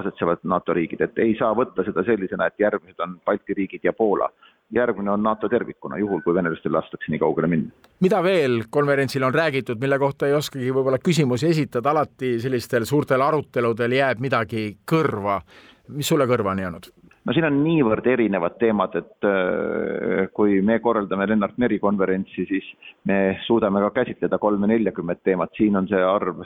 [0.00, 3.92] asetsevad NATO riigid, et ei saa võtta seda sellisena, et järgmised on Balti riigid ja
[3.92, 4.30] Poola.
[4.72, 7.70] järgmine on NATO tervikuna, juhul kui venelastel lastakse nii kaugele minna.
[8.00, 13.20] mida veel konverentsil on räägitud, mille kohta ei oskagi võib-olla küsimusi esitada, alati sellistel suurtel
[13.20, 15.40] aruteludel jääb midagi kõrva.
[15.88, 17.03] mis sulle kõrva on jäänud?
[17.24, 22.68] No siin on niivõrd erinevad teemad, et äh, kui me korraldame Lennart Meri konverentsi, siis
[23.08, 26.44] me suudame ka käsitleda kolme-neljakümmet teemat, siin on see arv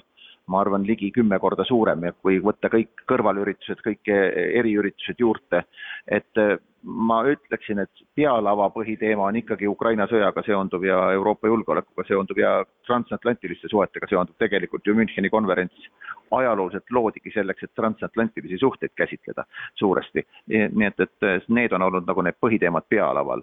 [0.48, 5.64] ma arvan, ligi kümme korda suurem ja kui võtta kõik kõrvalüritused, kõik eriüritused juurde,
[6.08, 12.06] et äh, ma ütleksin, et pealava põhiteema on ikkagi Ukraina sõjaga seonduv ja Euroopa julgeolekuga
[12.06, 12.52] seonduv ja
[12.86, 14.36] transatlantiliste suhetega seonduv.
[14.38, 15.88] tegelikult ju Müncheni konverents
[16.30, 20.26] ajalooliselt loodigi selleks, et transatlantilisi suhteid käsitleda suuresti.
[20.48, 23.42] nii et, et need on olnud nagu need põhiteemad pealaval.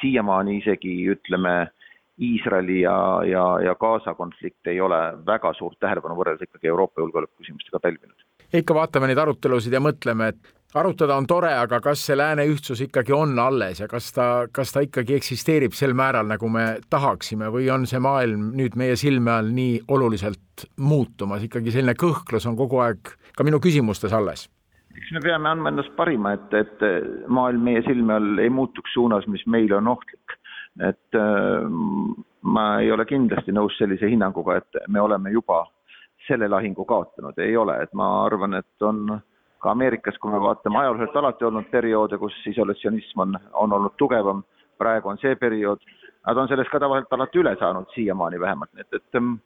[0.00, 1.70] siiamaani isegi ütleme,
[2.22, 7.42] Iisraeli ja, ja, ja Gaza konflikt ei ole väga suurt tähelepanu võrreldes ikkagi Euroopa julgeoleku
[7.42, 8.26] küsimustega pälvinud.
[8.52, 12.80] ikka vaatame neid arutelusid ja mõtleme, et arutada on tore, aga kas see lääne ühtsus
[12.84, 17.50] ikkagi on alles ja kas ta, kas ta ikkagi eksisteerib sel määral, nagu me tahaksime
[17.52, 22.56] või on see maailm nüüd meie silme all nii oluliselt muutumas, ikkagi selline kõhklus on
[22.56, 24.48] kogu aeg ka minu küsimustes alles?
[24.96, 26.84] eks me peame andma endast parima, et, et
[27.32, 30.36] maailm meie silme all ei muutuks suunas, mis meile on ohtlik.
[30.80, 31.68] Et äh,
[32.42, 35.64] ma ei ole kindlasti nõus sellise hinnanguga, et me oleme juba
[36.26, 39.22] selle lahingu kaotanud, ei ole, et ma arvan, et on äh,
[39.62, 44.42] ka Ameerikas, kui me vaatame ajalooliselt alati olnud perioode, kus isolatsionism on, on olnud tugevam,
[44.78, 45.82] praegu on see periood,
[46.26, 49.36] nad on sellest ka tavaliselt alati üle saanud, siiamaani vähemalt, nii et, et ähm,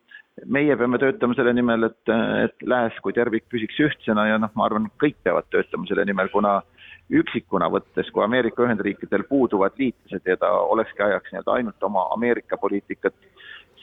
[0.45, 4.69] meie peame töötama selle nimel, et, et Lääs kui tervik püsiks ühtsena ja noh, ma
[4.69, 6.59] arvan, kõik peavad töötama selle nimel, kuna
[7.11, 12.57] üksikuna võttes, kui Ameerika Ühendriikidel puuduvad liitlased ja ta olekski ajaks nii-öelda ainult oma Ameerika
[12.57, 13.15] poliitikat,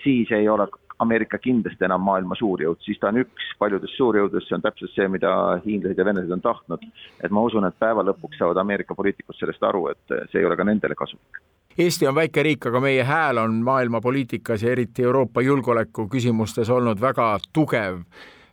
[0.03, 0.67] siis ei ole
[0.99, 5.07] Ameerika kindlasti enam maailma suurjõud, siis ta on üks paljudest suurjõududest, see on täpselt see,
[5.11, 5.31] mida
[5.65, 6.85] hiinlased ja venelased on tahtnud.
[7.23, 10.57] et ma usun, et päeva lõpuks saavad Ameerika poliitikud sellest aru, et see ei ole
[10.59, 11.41] ka nendele kasulik.
[11.77, 16.69] Eesti on väike riik, aga meie hääl on maailma poliitikas ja eriti Euroopa julgeoleku küsimustes
[16.69, 18.03] olnud väga tugev.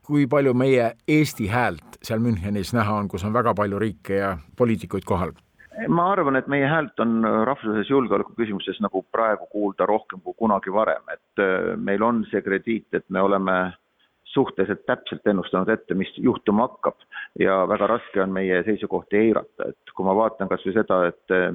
[0.03, 4.35] kui palju meie Eesti häält seal Münchenis näha on, kus on väga palju riike ja
[4.57, 5.37] poliitikuid kohal?
[5.89, 10.73] ma arvan, et meie häält on rahvusvahelises julgeoleku küsimustes nagu praegu kuulda rohkem kui kunagi
[10.75, 13.55] varem, et äh, meil on see krediit, et me oleme
[14.35, 16.99] suhteliselt täpselt ennustanud ette, mis juhtuma hakkab.
[17.39, 21.35] Ja väga raske on meie seisukohti eirata, et kui ma vaatan kas või seda, et
[21.35, 21.49] äh,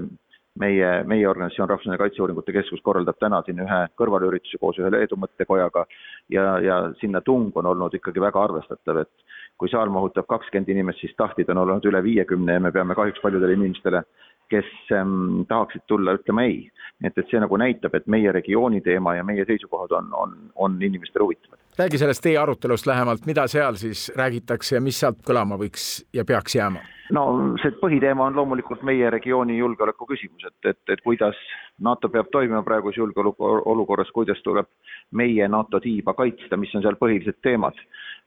[0.60, 5.86] meie, meie organisatsioon, Rahvusvaheline Kaitseuuringute Keskus korraldab täna siin ühe kõrvalürituse koos ühe Leedu mõttekojaga
[6.32, 11.00] ja, ja sinna tung on olnud ikkagi väga arvestatav, et kui saal mahutab kakskümmend inimest,
[11.00, 14.04] siis tahtjaid on olnud üle viiekümne ja me peame kahjuks paljudele inimestele,
[14.50, 16.66] kes ähm, tahaksid tulla, ütlema ei.
[17.00, 20.36] nii et, et see nagu näitab, et meie regiooni teema ja meie seisukohad on, on,
[20.56, 21.60] on inimestele huvitavad.
[21.80, 26.26] räägi sellest teie arutelust lähemalt, mida seal siis räägitakse ja mis sealt kõlama võiks ja
[26.26, 26.84] peaks jääma?
[27.14, 27.26] no
[27.62, 31.38] see põhiteema on loomulikult meie regiooni julgeoleku küsimus, et, et, et kuidas
[31.80, 34.70] NATO peab toimima praeguses julgeolekuolukorras, kuidas tuleb
[35.12, 37.78] meie NATO tiiba kaitsta, mis on seal põhilised teemad.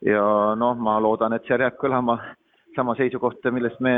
[0.07, 0.25] Ja
[0.59, 2.19] noh, ma loodan, et seal jääb kõlama
[2.77, 3.95] sama seisukohta, millest me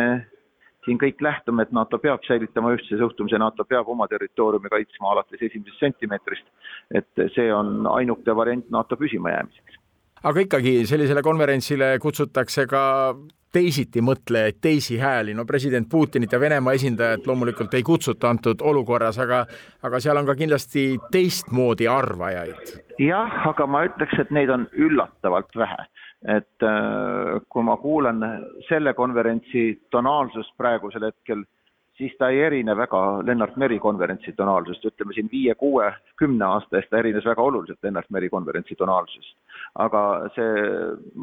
[0.84, 5.42] siin kõik lähtume, et NATO peab säilitama ühtse suhtumise, NATO peab oma territooriumi kaitsma alates
[5.42, 6.46] esimesest sentimeetrist.
[6.94, 9.80] et see on ainuke variant NATO püsimajäämiseks
[10.22, 12.82] aga ikkagi sellisele konverentsile kutsutakse ka
[13.52, 19.18] teisiti mõtlejaid, teisi hääli, no president Putinit ja Venemaa esindajat loomulikult ei kutsuta antud olukorras,
[19.18, 19.44] aga
[19.82, 22.74] aga seal on ka kindlasti teistmoodi arvajaid.
[22.98, 25.86] jah, aga ma ütleks, et neid on üllatavalt vähe.
[26.28, 28.20] et äh, kui ma kuulan
[28.68, 31.44] selle konverentsi tonaalsust praegusel hetkel
[32.00, 36.78] siis ta ei erine väga Lennart Meri konverentsi tonaalsusest, ütleme siin viie, kuue, kümne aasta
[36.78, 39.36] eest ta erines väga oluliselt Lennart Meri konverentsi tonaalsusest.
[39.84, 40.00] aga
[40.34, 40.62] see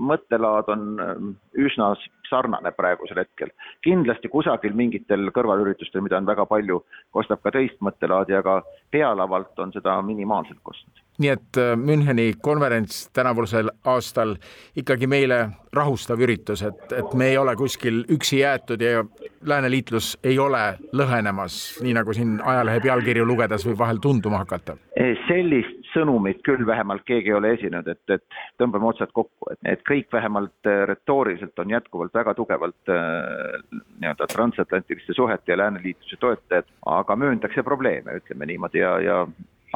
[0.10, 1.32] mõttelaad on ähm,
[1.66, 1.90] üsna
[2.30, 3.52] sarnane praegusel hetkel.
[3.84, 8.62] kindlasti kusagil mingitel kõrvalüritustel, mida on väga palju, kostab ka teist mõttelaadi, aga
[8.92, 14.36] pealavalt on seda minimaalselt kostnud nii et äh, Müncheni konverents tänavusel aastal
[14.75, 15.39] ikkagi meile
[15.73, 19.03] rahustav üritus, et, et me ei ole kuskil üksi jäetud ja
[19.45, 24.77] lääneliitlus ei ole lõhenemas, nii nagu siin ajalehe pealkirju lugedes võib vahel tunduma hakata?
[25.27, 29.84] sellist sõnumit küll vähemalt keegi ei ole esinenud, et, et tõmbame otsad kokku, et, et
[29.88, 33.58] kõik vähemalt äh, retooriliselt on jätkuvalt väga tugevalt äh,
[34.01, 39.21] nii-öelda transatlantiliste suhete ja lääneliitluse toetajad, aga mööndakse probleeme, ütleme niimoodi, ja, ja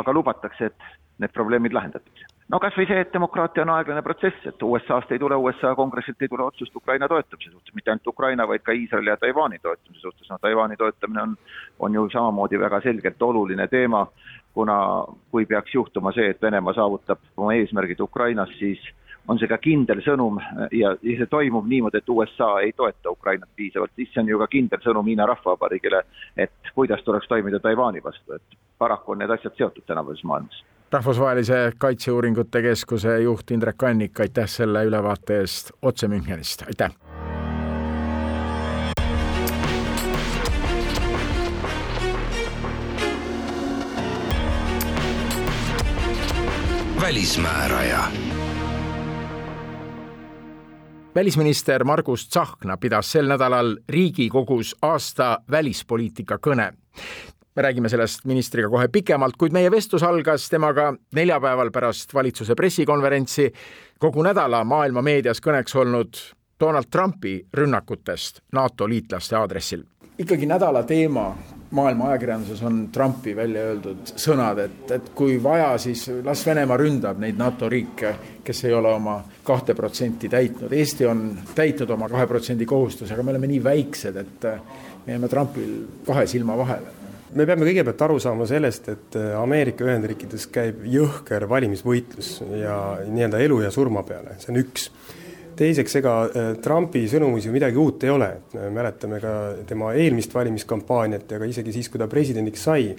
[0.02, 0.90] aga lubatakse, et
[1.22, 2.26] need probleemid lahendatakse.
[2.50, 6.22] no kas või see, et demokraatia on aeglane protsess, et USA-st ei tule, USA kongressilt
[6.22, 10.02] ei tule otsust Ukraina toetamise suhtes, mitte ainult Ukraina, vaid ka Iisraeli ja Taiwan'i toetamise
[10.02, 11.36] suhtes, no Taiwan'i toetamine on,
[11.80, 14.08] on ju samamoodi väga selgelt oluline teema,
[14.54, 14.78] kuna
[15.32, 18.84] kui peaks juhtuma see, et Venemaa saavutab oma eesmärgid Ukrainas, siis
[19.28, 20.40] on see ka kindel sõnum
[20.74, 24.42] ja, ja see toimub niimoodi, et USA ei toeta Ukrainat piisavalt, siis see on ju
[24.42, 26.04] ka kindel sõnum Hiina Rahvavabariigile,
[26.36, 31.72] et kuidas tuleks toimida Taiwan'i vastu, et paraku on need asjad seotud tänapäevases maailmas rahvusvahelise
[31.78, 36.92] Kaitseuuringute Keskuse juht Indrek Annik, aitäh selle ülevaate eest otse Münchenist, aitäh!
[47.02, 48.04] välismääraja.
[51.16, 56.72] Välisminister Margus Tsahkna pidas sel nädalal Riigikogus aasta välispoliitika kõne
[57.56, 63.52] me räägime sellest ministriga kohe pikemalt, kuid meie vestlus algas temaga neljapäeval pärast valitsuse pressikonverentsi
[64.00, 66.20] kogu nädala maailma meedias kõneks olnud
[66.60, 69.84] Donald Trumpi rünnakutest NATO liitlaste aadressil.
[70.20, 71.36] ikkagi nädala teema
[71.72, 77.20] maailma ajakirjanduses on Trumpi välja öeldud sõnad, et, et kui vaja, siis las Venemaa ründab
[77.20, 80.72] neid NATO riike, kes ei ole oma kahte protsenti täitnud.
[80.72, 84.50] Eesti on täitnud oma kahe protsendi kohustuse, aga me oleme nii väiksed, et
[85.06, 87.01] me jääme Trumpil kahe silma vahele
[87.36, 92.76] me peame kõigepealt aru saama sellest, et äh, Ameerika Ühendriikides käib jõhker valimisvõitlus ja
[93.08, 94.90] nii-öelda elu ja surma peale, see on üks.
[95.62, 98.30] teiseks, ega äh, Trumpi sõnumis ju midagi uut ei ole,
[98.74, 99.34] mäletame ka
[99.68, 102.96] tema eelmist valimiskampaaniat ja ka isegi siis, kui ta presidendiks sai,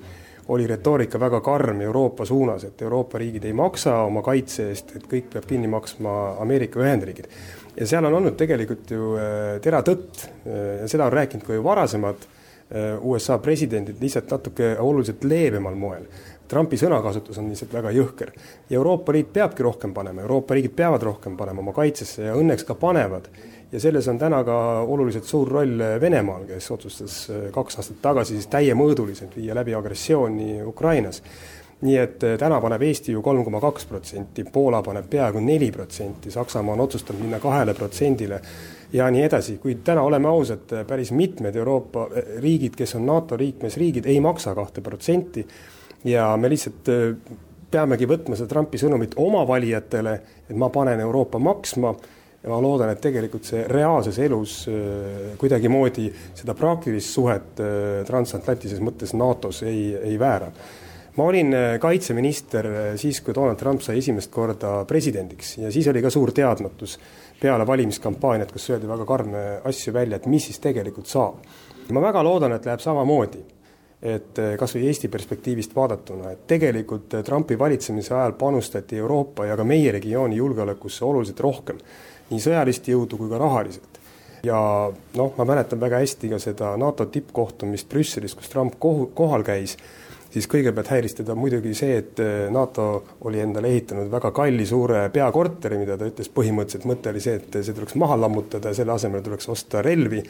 [0.52, 5.04] oli retoorika väga karm Euroopa suunas, et Euroopa riigid ei maksa oma kaitse eest, et
[5.10, 7.28] kõik peab kinni maksma Ameerika Ühendriigid.
[7.76, 11.64] ja seal on olnud tegelikult ju äh, tera tõtt ja seda on rääkinud ka ju
[11.64, 12.26] varasemad
[13.00, 16.06] USA presidendid lihtsalt natuke oluliselt leebemal moel.
[16.48, 18.32] Trumpi sõnakasutus on lihtsalt väga jõhker.
[18.70, 22.76] Euroopa Liit peabki rohkem panema, Euroopa riigid peavad rohkem panema oma kaitsesse ja õnneks ka
[22.76, 23.28] panevad.
[23.72, 28.34] ja selles on täna ka oluliselt suur roll Venemaal, kes otsustas äh, kaks aastat tagasi
[28.34, 31.22] siis täiemõõduliselt viia läbi agressiooni Ukrainas
[31.82, 35.70] nii et äh, täna paneb Eesti ju kolm koma kaks protsenti, Poola paneb peaaegu neli
[35.72, 38.40] protsenti, Saksamaa on otsustanud minna kahele protsendile
[38.92, 43.38] ja nii edasi, kuid täna oleme ausad, päris mitmed Euroopa eh, riigid, kes on NATO
[43.38, 45.46] liikmesriigid, ei maksa kahte protsenti.
[46.04, 47.38] Ja me lihtsalt eh,
[47.72, 51.94] peamegi võtma seda Trumpi sõnumit oma valijatele, et ma panen Euroopa maksma.
[52.42, 57.60] Ja ma loodan, et tegelikult see reaalses elus eh, kuidagimoodi seda praktilist suhet
[58.06, 60.50] transatlantilises mõttes NATO-s ei, ei väära.
[61.12, 65.58] Ma olin kaitseminister siis, kui Donald Trump sai esimest korda presidendiks.
[65.60, 66.96] Ja siis oli ka suur teadmatus
[67.42, 71.42] peale valimiskampaaniat, kus öeldi väga karme asju välja, et mis siis tegelikult saab.
[71.92, 73.40] ma väga loodan, et läheb samamoodi,
[74.02, 79.46] et eh, kas või Eesti perspektiivist vaadatuna, et tegelikult eh, Trumpi valitsemise ajal panustati Euroopa
[79.46, 81.82] ja ka meie regiooni julgeolekusse oluliselt rohkem,
[82.30, 84.00] nii sõjalist jõudu kui ka rahaliselt
[84.42, 84.58] ja
[85.16, 89.76] noh, ma mäletan väga hästi ka seda NATO tippkohtumist Brüsselis, kus Trump kohu, kohal käis
[90.32, 92.86] siis kõigepealt häiris teda muidugi see, et eh, NATO
[93.28, 97.60] oli endale ehitanud väga kalli suure peakorteri, mida ta ütles, põhimõtteliselt mõte oli see, et
[97.60, 100.22] see tuleks maha lammutada ja selle asemel tuleks osta relvi.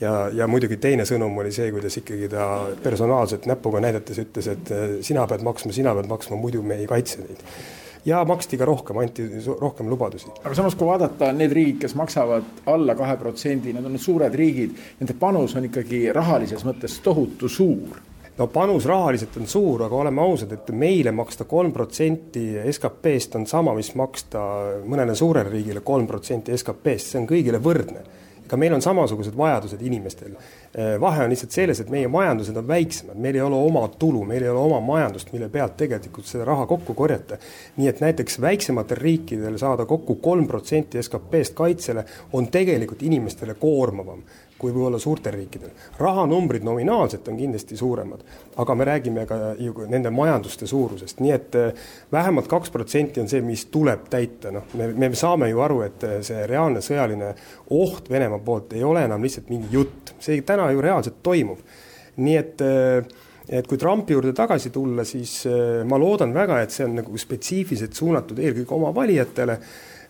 [0.00, 2.46] ja, ja muidugi teine sõnum oli see, kuidas ikkagi ta
[2.82, 6.88] personaalselt näpuga näidates ütles, et eh, sina pead maksma, sina pead maksma, muidu me ei
[6.90, 7.46] kaitse neid
[8.04, 9.26] ja maksti ka rohkem, anti
[9.60, 10.30] rohkem lubadusi.
[10.44, 14.38] aga samas, kui vaadata need riigid, kes maksavad alla kahe protsendi, need on need suured
[14.40, 18.00] riigid, nende panus on ikkagi rahalises mõttes tohutu suur
[18.38, 23.46] no panus rahaliselt on suur, aga oleme ausad, et meile maksta kolm protsenti SKP-st on
[23.46, 24.40] sama, mis maksta
[24.88, 28.06] mõnele suurele riigile kolm protsenti SKP-st, see on kõigile võrdne.
[28.50, 30.32] ka meil on samasugused vajadused inimestel.
[31.00, 34.42] vahe on lihtsalt selles, et meie majandused on väiksemad, meil ei ole oma tulu, meil
[34.42, 37.38] ei ole oma majandust, mille pealt tegelikult seda raha kokku korjata.
[37.76, 44.22] nii et näiteks väiksematel riikidel saada kokku kolm protsenti SKP-st kaitsele on tegelikult inimestele koormavam
[44.60, 45.72] kui võib-olla suurtel riikidel.
[45.98, 48.24] rahanumbrid nominaalselt on kindlasti suuremad,
[48.60, 53.28] aga me räägime ka ju nende majanduste suurusest, nii et eh, vähemalt kaks protsenti on
[53.28, 57.32] see, mis tuleb täita, noh, me, me saame ju aru, et eh, see reaalne sõjaline
[57.76, 61.64] oht Venemaa poolt ei ole enam lihtsalt mingi jutt, see täna ju reaalselt toimub.
[62.20, 65.40] nii et eh, et kui Trumpi juurde tagasi tulla, siis
[65.90, 69.56] ma loodan väga, et see on nagu spetsiifiliselt suunatud eelkõige oma valijatele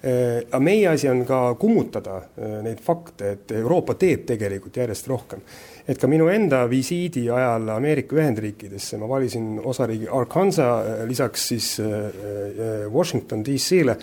[0.00, 5.42] aga meie asi on ka kummutada äh, neid fakte, et Euroopa teeb tegelikult järjest rohkem.
[5.88, 11.70] et ka minu enda visiidi ajal Ameerika Ühendriikidesse ma valisin osariigi Arkansas äh, lisaks siis
[12.92, 13.96] Washington DC-le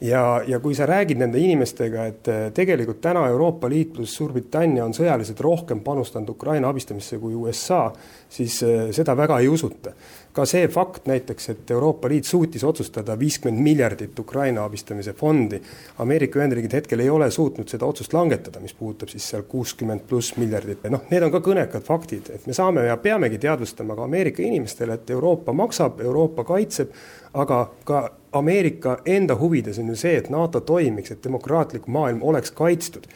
[0.00, 4.84] ja, ja kui sa räägid nende inimestega, et äh, tegelikult täna Euroopa Liit pluss Suurbritannia
[4.84, 7.88] on sõjaliselt rohkem panustanud Ukraina abistamisse kui USA,
[8.28, 9.94] siis äh, seda väga ei usuta.
[10.36, 15.62] ka see fakt näiteks, et Euroopa Liit suutis otsustada viiskümmend miljardit Ukraina abistamise fondi,
[15.98, 20.36] Ameerika Ühendriigid hetkel ei ole suutnud seda otsust langetada, mis puudutab siis seal kuuskümmend pluss
[20.36, 24.44] miljardit, noh, need on ka kõnekad faktid, et me saame ja peamegi teadvustama ka Ameerika
[24.44, 26.92] inimestele, et Euroopa maksab, Euroopa kaitseb,
[27.32, 28.04] aga ka
[28.38, 33.06] Ameerika enda huvides on ju see, et NATO toimiks, et demokraatlik maailm oleks kaitstud.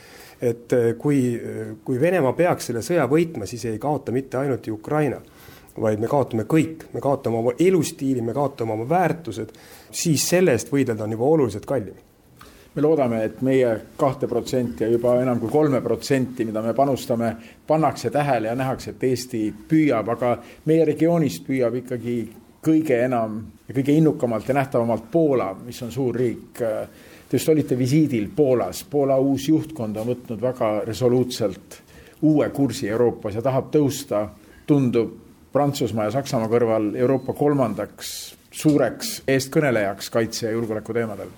[0.41, 4.67] et äh, kui, äh, kui Venemaa peaks selle sõja võitma, siis ei kaota mitte ainult
[4.67, 5.19] ju Ukraina,
[5.81, 9.53] vaid me kaotame kõik, me kaotame oma elustiili, me kaotame oma väärtused,
[9.91, 11.99] siis selle eest võidelda on juba oluliselt kallim
[12.75, 17.35] me loodame, et meie kahte protsenti ja juba enam kui kolme protsenti, mida me panustame,
[17.67, 20.37] pannakse tähele ja nähakse, et Eesti püüab, aga
[20.71, 22.17] meie regioonist püüab ikkagi
[22.65, 23.41] kõige enam
[23.71, 26.59] ja kõige innukamalt ja nähtavamalt Poola, mis on suur riik.
[27.31, 31.79] Te just olite visiidil Poolas, Poola uus juhtkond on võtnud väga resoluutselt
[32.27, 34.27] uue kursi Euroopas ja tahab tõusta,
[34.67, 35.15] tundub
[35.53, 38.11] Prantsusmaa ja Saksamaa kõrval Euroopa kolmandaks
[38.51, 41.31] suureks eestkõnelejaks kaitse ja julgeoleku teemadel.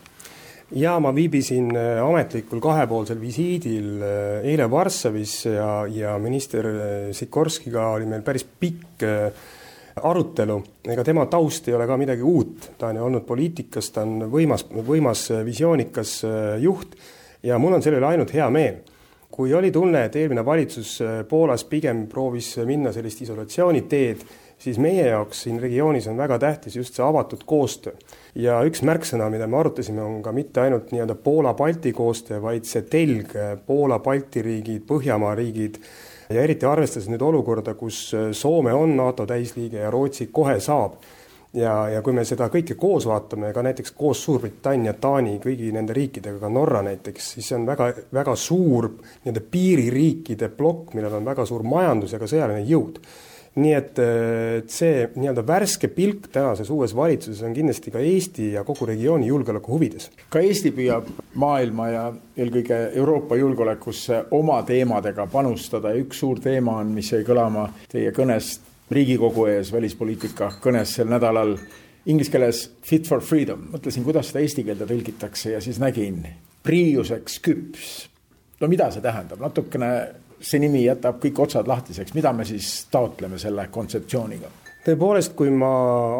[0.72, 7.90] Ja ma viibisin äh, ametlikul kahepoolsel visiidil äh, eile Varssavis ja, ja minister äh, Sikorskiga
[7.98, 9.04] oli meil päris pikk
[10.00, 10.56] arutelu,
[10.88, 14.28] ega tema taust ei ole ka midagi uut, ta on ju olnud poliitikas, ta on
[14.32, 16.96] võimas, võimas visioonikas äh, juht
[17.42, 18.82] ja mul on selle üle ainult hea meel.
[19.32, 24.24] kui oli tunne, et eelmine valitsus äh, Poolas pigem proovis minna sellist isolatsiooni teed,
[24.60, 27.92] siis meie jaoks siin regioonis on väga tähtis just see avatud koostöö.
[28.34, 32.82] ja üks märksõna, mida me arutasime, on ka mitte ainult nii-öelda Poola-Balti koostöö, vaid see
[32.82, 33.36] telg
[33.66, 35.80] Poola, Balti riigid, Põhjamaa riigid
[36.32, 40.98] ja eriti arvestades nüüd olukorda, kus äh, Soome on NATO täisliige ja Rootsi kohe saab,
[41.54, 45.96] ja, ja kui me seda kõike koos vaatame, ka näiteks koos Suurbritannia, Taani, kõigi nende
[45.96, 51.28] riikidega, ka Norra näiteks, siis see on väga, väga suur nii-öelda piiririikide plokk, millel on
[51.28, 53.02] väga suur majandus ja ka sõjaline jõud
[53.54, 58.64] nii et, et see nii-öelda värske pilk tänases uues valitsuses on kindlasti ka Eesti ja
[58.64, 60.08] kogu regiooni julgeoleku huvides.
[60.32, 62.04] ka Eesti püüab maailma ja
[62.36, 68.12] eelkõige Euroopa julgeolekusse oma teemadega panustada ja üks suur teema on, mis jäi kõlama teie
[68.16, 71.54] kõnest Riigikogu ees, välispoliitika kõnes sel nädalal
[72.06, 76.24] inglise keeles fit for freedom, mõtlesin, kuidas seda eesti keelde tõlgitakse ja siis nägin
[76.66, 77.92] priiuseks küps.
[78.60, 79.92] no mida see tähendab, natukene
[80.42, 84.50] see nimi jätab kõik otsad lahtiseks, mida me siis taotleme selle kontseptsiooniga?
[84.82, 85.68] tõepoolest, kui ma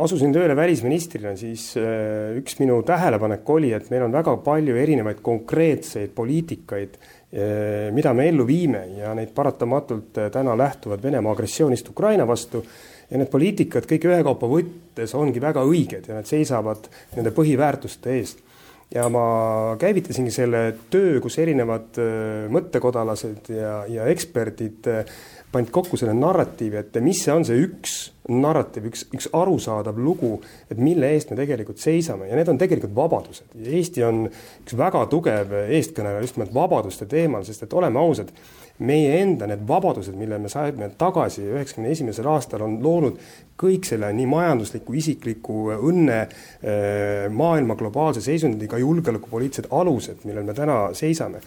[0.05, 5.19] asusin tööle välisministrina, siis äh, üks minu tähelepanek oli, et meil on väga palju erinevaid
[5.25, 11.91] konkreetseid poliitikaid, äh, mida me ellu viime ja neid paratamatult äh, täna lähtuvad Venemaa agressioonist
[11.91, 12.63] Ukraina vastu.
[13.11, 18.47] Ja need poliitikad kõik ühekaupa võttes ongi väga õiged ja nad seisavad nende põhiväärtuste eest
[18.95, 20.63] ja ma käivitasingi selle
[20.93, 25.15] töö, kus erinevad äh, mõttekodalased ja, ja eksperdid äh,
[25.53, 27.97] panid kokku selle narratiivi, et mis see on see üks
[28.33, 30.37] narratiiv, üks, üks arusaadav lugu,
[30.73, 33.53] et mille eest me tegelikult seisame ja need on tegelikult vabadused.
[33.61, 38.33] Eesti on üks väga tugev eestkõneleja just nimelt vabaduste teemal, sest et oleme ausad,
[38.79, 43.21] meie enda need vabadused, mille me saime tagasi üheksakümne esimesel aastal, on loonud
[43.61, 50.57] kõik selle nii majandusliku, isikliku õnne, äh, maailma globaalse seisundi, ka julgeolekupoliitilised alused, millel me
[50.57, 51.43] täna seisame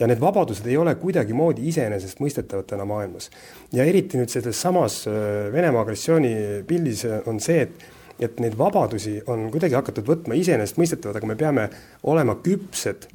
[0.00, 3.30] ja need vabadused ei ole kuidagimoodi iseenesestmõistetavad täna maailmas.
[3.72, 6.34] ja eriti nüüd selles samas äh, Venemaa agressiooni
[6.66, 7.88] pildis on see, et
[8.20, 11.62] et neid vabadusi on kuidagi hakatud võtma iseenesestmõistetavad, aga me peame
[12.12, 13.08] olema küpsed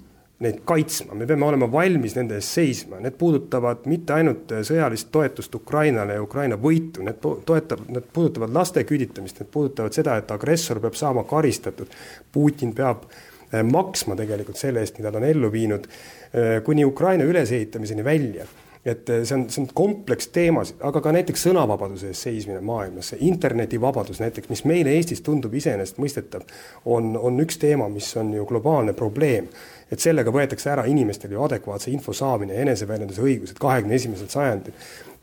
[0.43, 5.55] neid kaitsma, me peame olema valmis nende eest seisma, need puudutavad mitte ainult sõjalist toetust
[5.55, 10.81] Ukrainale ja Ukraina võitu, need toetab, need puudutavad laste küüditamist, need puudutavad seda, et agressor
[10.83, 11.95] peab saama karistatud.
[12.35, 17.23] Putin peab äh, maksma tegelikult selle eest, mida ta on ellu viinud, äh, kuni Ukraina
[17.31, 18.47] ülesehitamiseni välja
[18.85, 23.11] et eh, see on, see on kompleks teemasid, aga ka näiteks sõnavabaduse eest seismine maailmas,
[23.11, 26.45] see internetivabadus näiteks, mis meile Eestis tundub iseenesestmõistetav,
[26.93, 29.49] on, on üks teema, mis on ju globaalne probleem.
[29.91, 34.73] et sellega võetakse ära inimestel ju adekvaatse info saamine ja eneseväljenduse õigused kahekümne esimesel sajandil.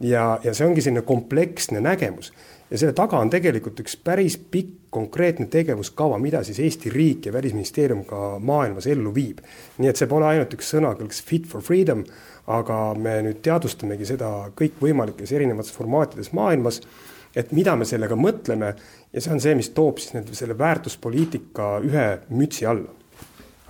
[0.01, 2.33] ja, ja see ongi selline kompleksne nägemus
[2.73, 7.33] ja selle taga on tegelikult üks päris pikk konkreetne tegevuskava, mida siis Eesti riik ja
[7.33, 9.39] Välisministeerium ka maailmas ellu viib.
[9.79, 12.05] nii et see pole ainult üks sõna, kas fit for freedom
[12.51, 16.81] aga me nüüd teadvustamegi seda kõikvõimalikes erinevates formaatides maailmas,
[17.37, 18.73] et mida me sellega mõtleme
[19.13, 22.91] ja see on see, mis toob siis nende, selle väärtuspoliitika ühe mütsi alla.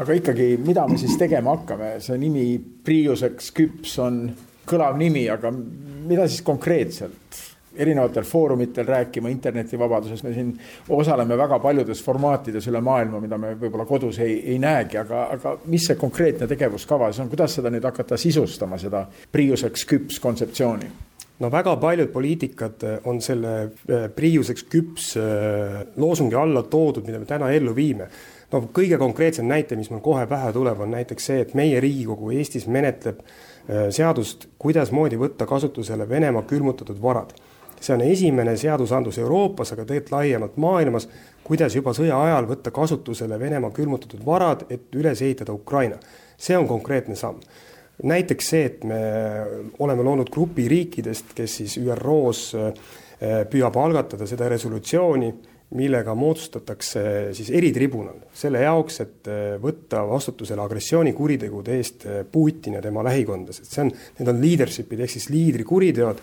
[0.03, 4.25] aga ikkagi, mida me siis tegema hakkame, see nimi Priuseks küps on
[4.67, 10.51] kõlav nimi, aga mida siis konkreetselt erinevatel foorumitel rääkima internetivabadusest, me siin
[10.89, 15.55] osaleme väga paljudes formaatides üle maailma, mida me võib-olla kodus ei, ei näegi, aga, aga
[15.73, 20.91] mis see konkreetne tegevuskava siis on, kuidas seda nüüd hakata sisustama, seda priiuseks küps kontseptsiooni?
[21.43, 27.27] no väga paljud poliitikad on selle äh, priiuseks küps äh, loosungi alla toodud, mida me
[27.27, 28.11] täna ellu viime
[28.53, 32.31] no kõige konkreetsem näite, mis mul kohe pähe tuleb, on näiteks see, et meie Riigikogu
[32.37, 33.25] Eestis menetleb
[33.95, 37.33] seadust, kuidasmoodi võtta kasutusele Venemaa külmutatud varad.
[37.83, 41.09] See on esimene seadusandlus Euroopas, aga tegelikult laiemalt maailmas,
[41.45, 45.99] kuidas juba sõja ajal võtta kasutusele Venemaa külmutatud varad, et üles ehitada Ukraina.
[46.39, 47.41] see on konkreetne samm
[48.03, 48.99] näiteks see, et me
[49.79, 52.73] oleme loonud grupi riikidest, kes siis ÜRO-s äh,
[53.51, 55.33] püüab algatada seda resolutsiooni
[55.75, 57.03] millega moodustatakse
[57.37, 63.69] siis eritribunal selle jaoks, et äh, võtta vastutusele agressioonikuritegude eest äh, Putin ja tema lähikondlased,
[63.69, 66.21] see on, need on leadership'id ehk siis liidrikuriteod.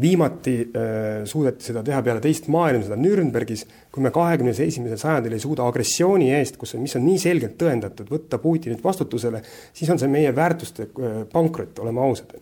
[0.00, 5.42] Viimati äh, suudeti seda teha peale teist maailmasõda Nürnbergis, kui me kahekümne esimesel sajandil ei
[5.42, 9.42] suuda agressiooni eest, kus mis on nii selgelt tõendatud, võtta Putinit vastutusele,
[9.76, 12.34] siis on see meie väärtuste äh, pankrot, oleme ausad.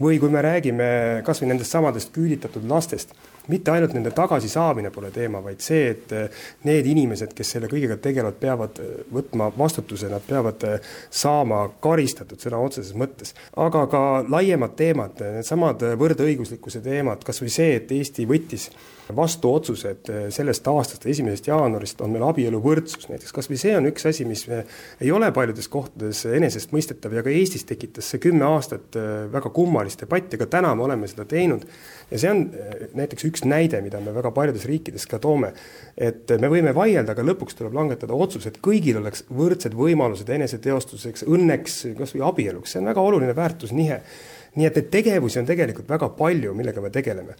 [0.00, 0.88] või kui me räägime
[1.26, 3.14] kas või nendest samadest küüditatud lastest
[3.48, 7.98] mitte ainult nende tagasisaamine pole teema, vaid see, et eh, need inimesed, kes selle kõigega
[8.02, 13.34] tegelevad, peavad eh, võtma vastutuse, nad peavad eh, saama karistatud sõna otseses mõttes.
[13.56, 18.68] aga ka laiemad teemad, needsamad võrdõiguslikkuse teemad, kas või see, et Eesti võttis
[19.16, 23.88] vastu otsuse, et sellest aastast, esimesest jaanuarist on meil abieluvõrdsus näiteks, kas või see on
[23.90, 28.98] üks asi, mis ei ole paljudes kohtades enesestmõistetav ja ka Eestis tekitas see kümme aastat
[29.32, 31.66] väga kummalist debatti, aga täna me oleme seda teinud
[32.10, 32.44] ja see on
[32.98, 35.52] näiteks üks näide, mida me väga paljudes riikides ka toome.
[35.96, 41.24] et me võime vaielda, aga lõpuks tuleb langetada otsus, et kõigil oleks võrdsed võimalused eneseteostuseks,
[41.26, 44.02] õnneks, kasvõi abieluks, see on väga oluline väärtusnihe.
[44.56, 47.36] nii et neid tegevusi on tegelikult väga palju, millega me tegeleme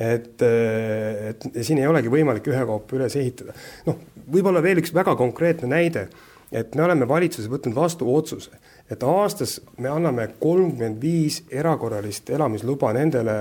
[0.00, 3.54] et, äh, et siin ei olegi võimalik ühekaupa üles ehitada.
[3.86, 4.00] noh,
[4.32, 6.08] võib-olla veel üks väga konkreetne näide,
[6.50, 8.56] et me oleme valitsuses võtnud vastu otsuse
[8.90, 13.36] et aastas me anname kolmkümmend viis erakorralist elamisluba nendele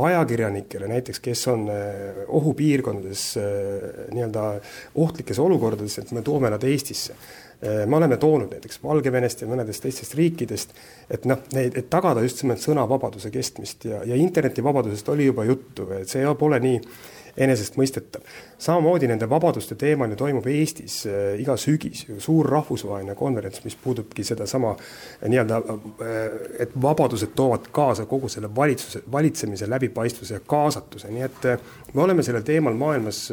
[0.00, 4.46] ajakirjanikele näiteks, kes on eh, ohupiirkondades eh, nii-öelda
[5.04, 7.16] ohtlikes olukordades, et me toome nad Eestisse.
[7.64, 10.74] Eh, me oleme toonud näiteks Valgevenest ja mõnedest teistest riikidest,
[11.08, 15.86] et noh, neid, et tagada just nimelt sõnavabaduse kestmist ja, ja internetivabadusest oli juba juttu,
[15.96, 16.80] et see pole nii
[17.40, 18.20] enesestmõistetav.
[18.58, 23.76] samamoodi nende vabaduste teemal ju toimub Eestis äh, iga sügis ju suur rahvusvaheline konverents, mis
[23.80, 26.20] puudutabki sedasama äh, nii-öelda, äh,
[26.66, 31.48] et vabadused toovad kaasa kogu selle valitsuse, valitsemise läbipaistvuse ja kaasatuse, nii et
[31.94, 33.24] me oleme sellel teemal maailmas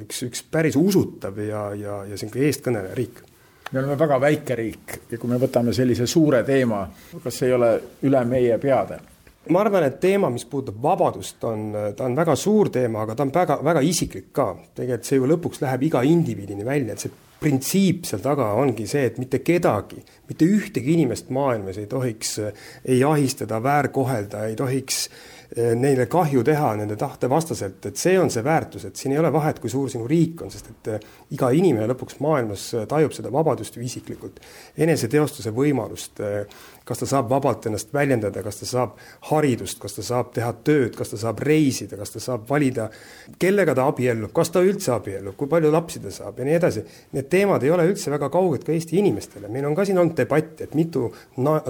[0.00, 3.22] üks, üks päris usutav ja, ja, ja niisugune eestkõneleja riik
[3.74, 6.84] me oleme väga väike riik ja kui me võtame sellise suure teema,
[7.24, 7.72] kas ei ole
[8.06, 9.00] üle meie peade?
[9.52, 11.66] ma arvan, et teema, mis puudutab vabadust, on,
[11.96, 14.54] ta on väga suur teema, aga ta on väga, väga isiklik ka.
[14.78, 17.12] tegelikult see ju lõpuks läheb iga indiviidini välja, et see
[17.42, 20.00] printsiip seal taga ongi see, et mitte kedagi,
[20.30, 25.33] mitte ühtegi inimest maailmas ei tohiks ei ahistada, väärkohelda, ei tohiks eh,
[25.78, 29.32] neile kahju teha nende tahte vastaselt, et see on see väärtus, et siin ei ole
[29.32, 33.32] vahet, kui suur sinu riik on, sest et eh, iga inimene lõpuks maailmas tajub seda
[33.32, 34.40] vabadust ju isiklikult,
[34.86, 36.22] eneseteostuse võimalust
[36.84, 38.98] kas ta saab vabalt ennast väljendada, kas ta saab
[39.30, 42.90] haridust, kas ta saab teha tööd, kas ta saab reisida, kas ta saab valida,
[43.40, 46.84] kellega ta abiellub, kas ta üldse abiellub, kui palju lapsi ta saab ja nii edasi.
[47.16, 50.16] Need teemad ei ole üldse väga kauged ka Eesti inimestele, meil on ka siin olnud
[50.18, 51.08] debatt, et mitu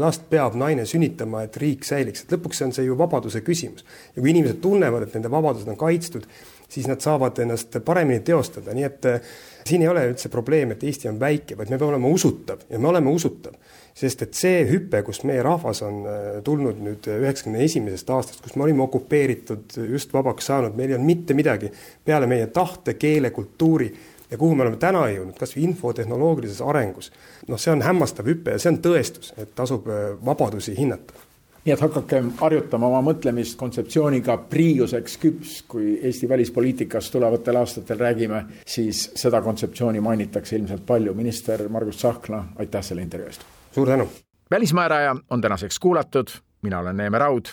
[0.03, 3.64] last peab naine sünnitama, et riik säiliks, et lõpuks on see ju vabaduse küsimus.
[3.65, 6.27] Ja kui inimesed tunnevad, et nende vabadused on kaitstud,
[6.69, 9.33] siis nad saavad ennast paremini teostada, nii et äh,
[9.65, 12.67] siin ei ole üldse probleem, et Eesti on väike, vaid me peame olema usutav.
[12.71, 13.57] Ja me oleme usutav
[13.95, 18.57] sest et see hüpe, kus meie rahvas on äh, tulnud nüüd üheksakümne esimesest aastast, kus
[18.59, 21.71] me olime okupeeritud, just vabaks saanud, meil ei olnud mitte midagi
[22.05, 23.93] peale meie tahte, keele, kultuuri
[24.31, 27.13] ja kuhu me oleme täna jõudnud, kas või infotehnoloogilises arengus.
[27.47, 31.24] noh, see on hämmastav hüpe ja see on tõestus, et tasub äh, vabadusi hinnata
[31.65, 38.45] nii et hakakem harjutama oma mõtlemist kontseptsiooniga priiuseks küps, kui Eesti välispoliitikas tulevatel aastatel räägime,
[38.67, 41.15] siis seda kontseptsiooni mainitakse ilmselt palju.
[41.15, 43.45] minister Margus Tsahkna, aitäh selle intervjuu eest!
[43.73, 44.09] suur tänu!
[44.51, 46.29] välismääraja on tänaseks kuulatud,
[46.63, 47.47] mina olen Neeme Raud,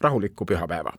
[0.00, 0.92] rahulikku pühapäeva!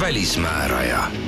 [0.00, 1.27] välismääraja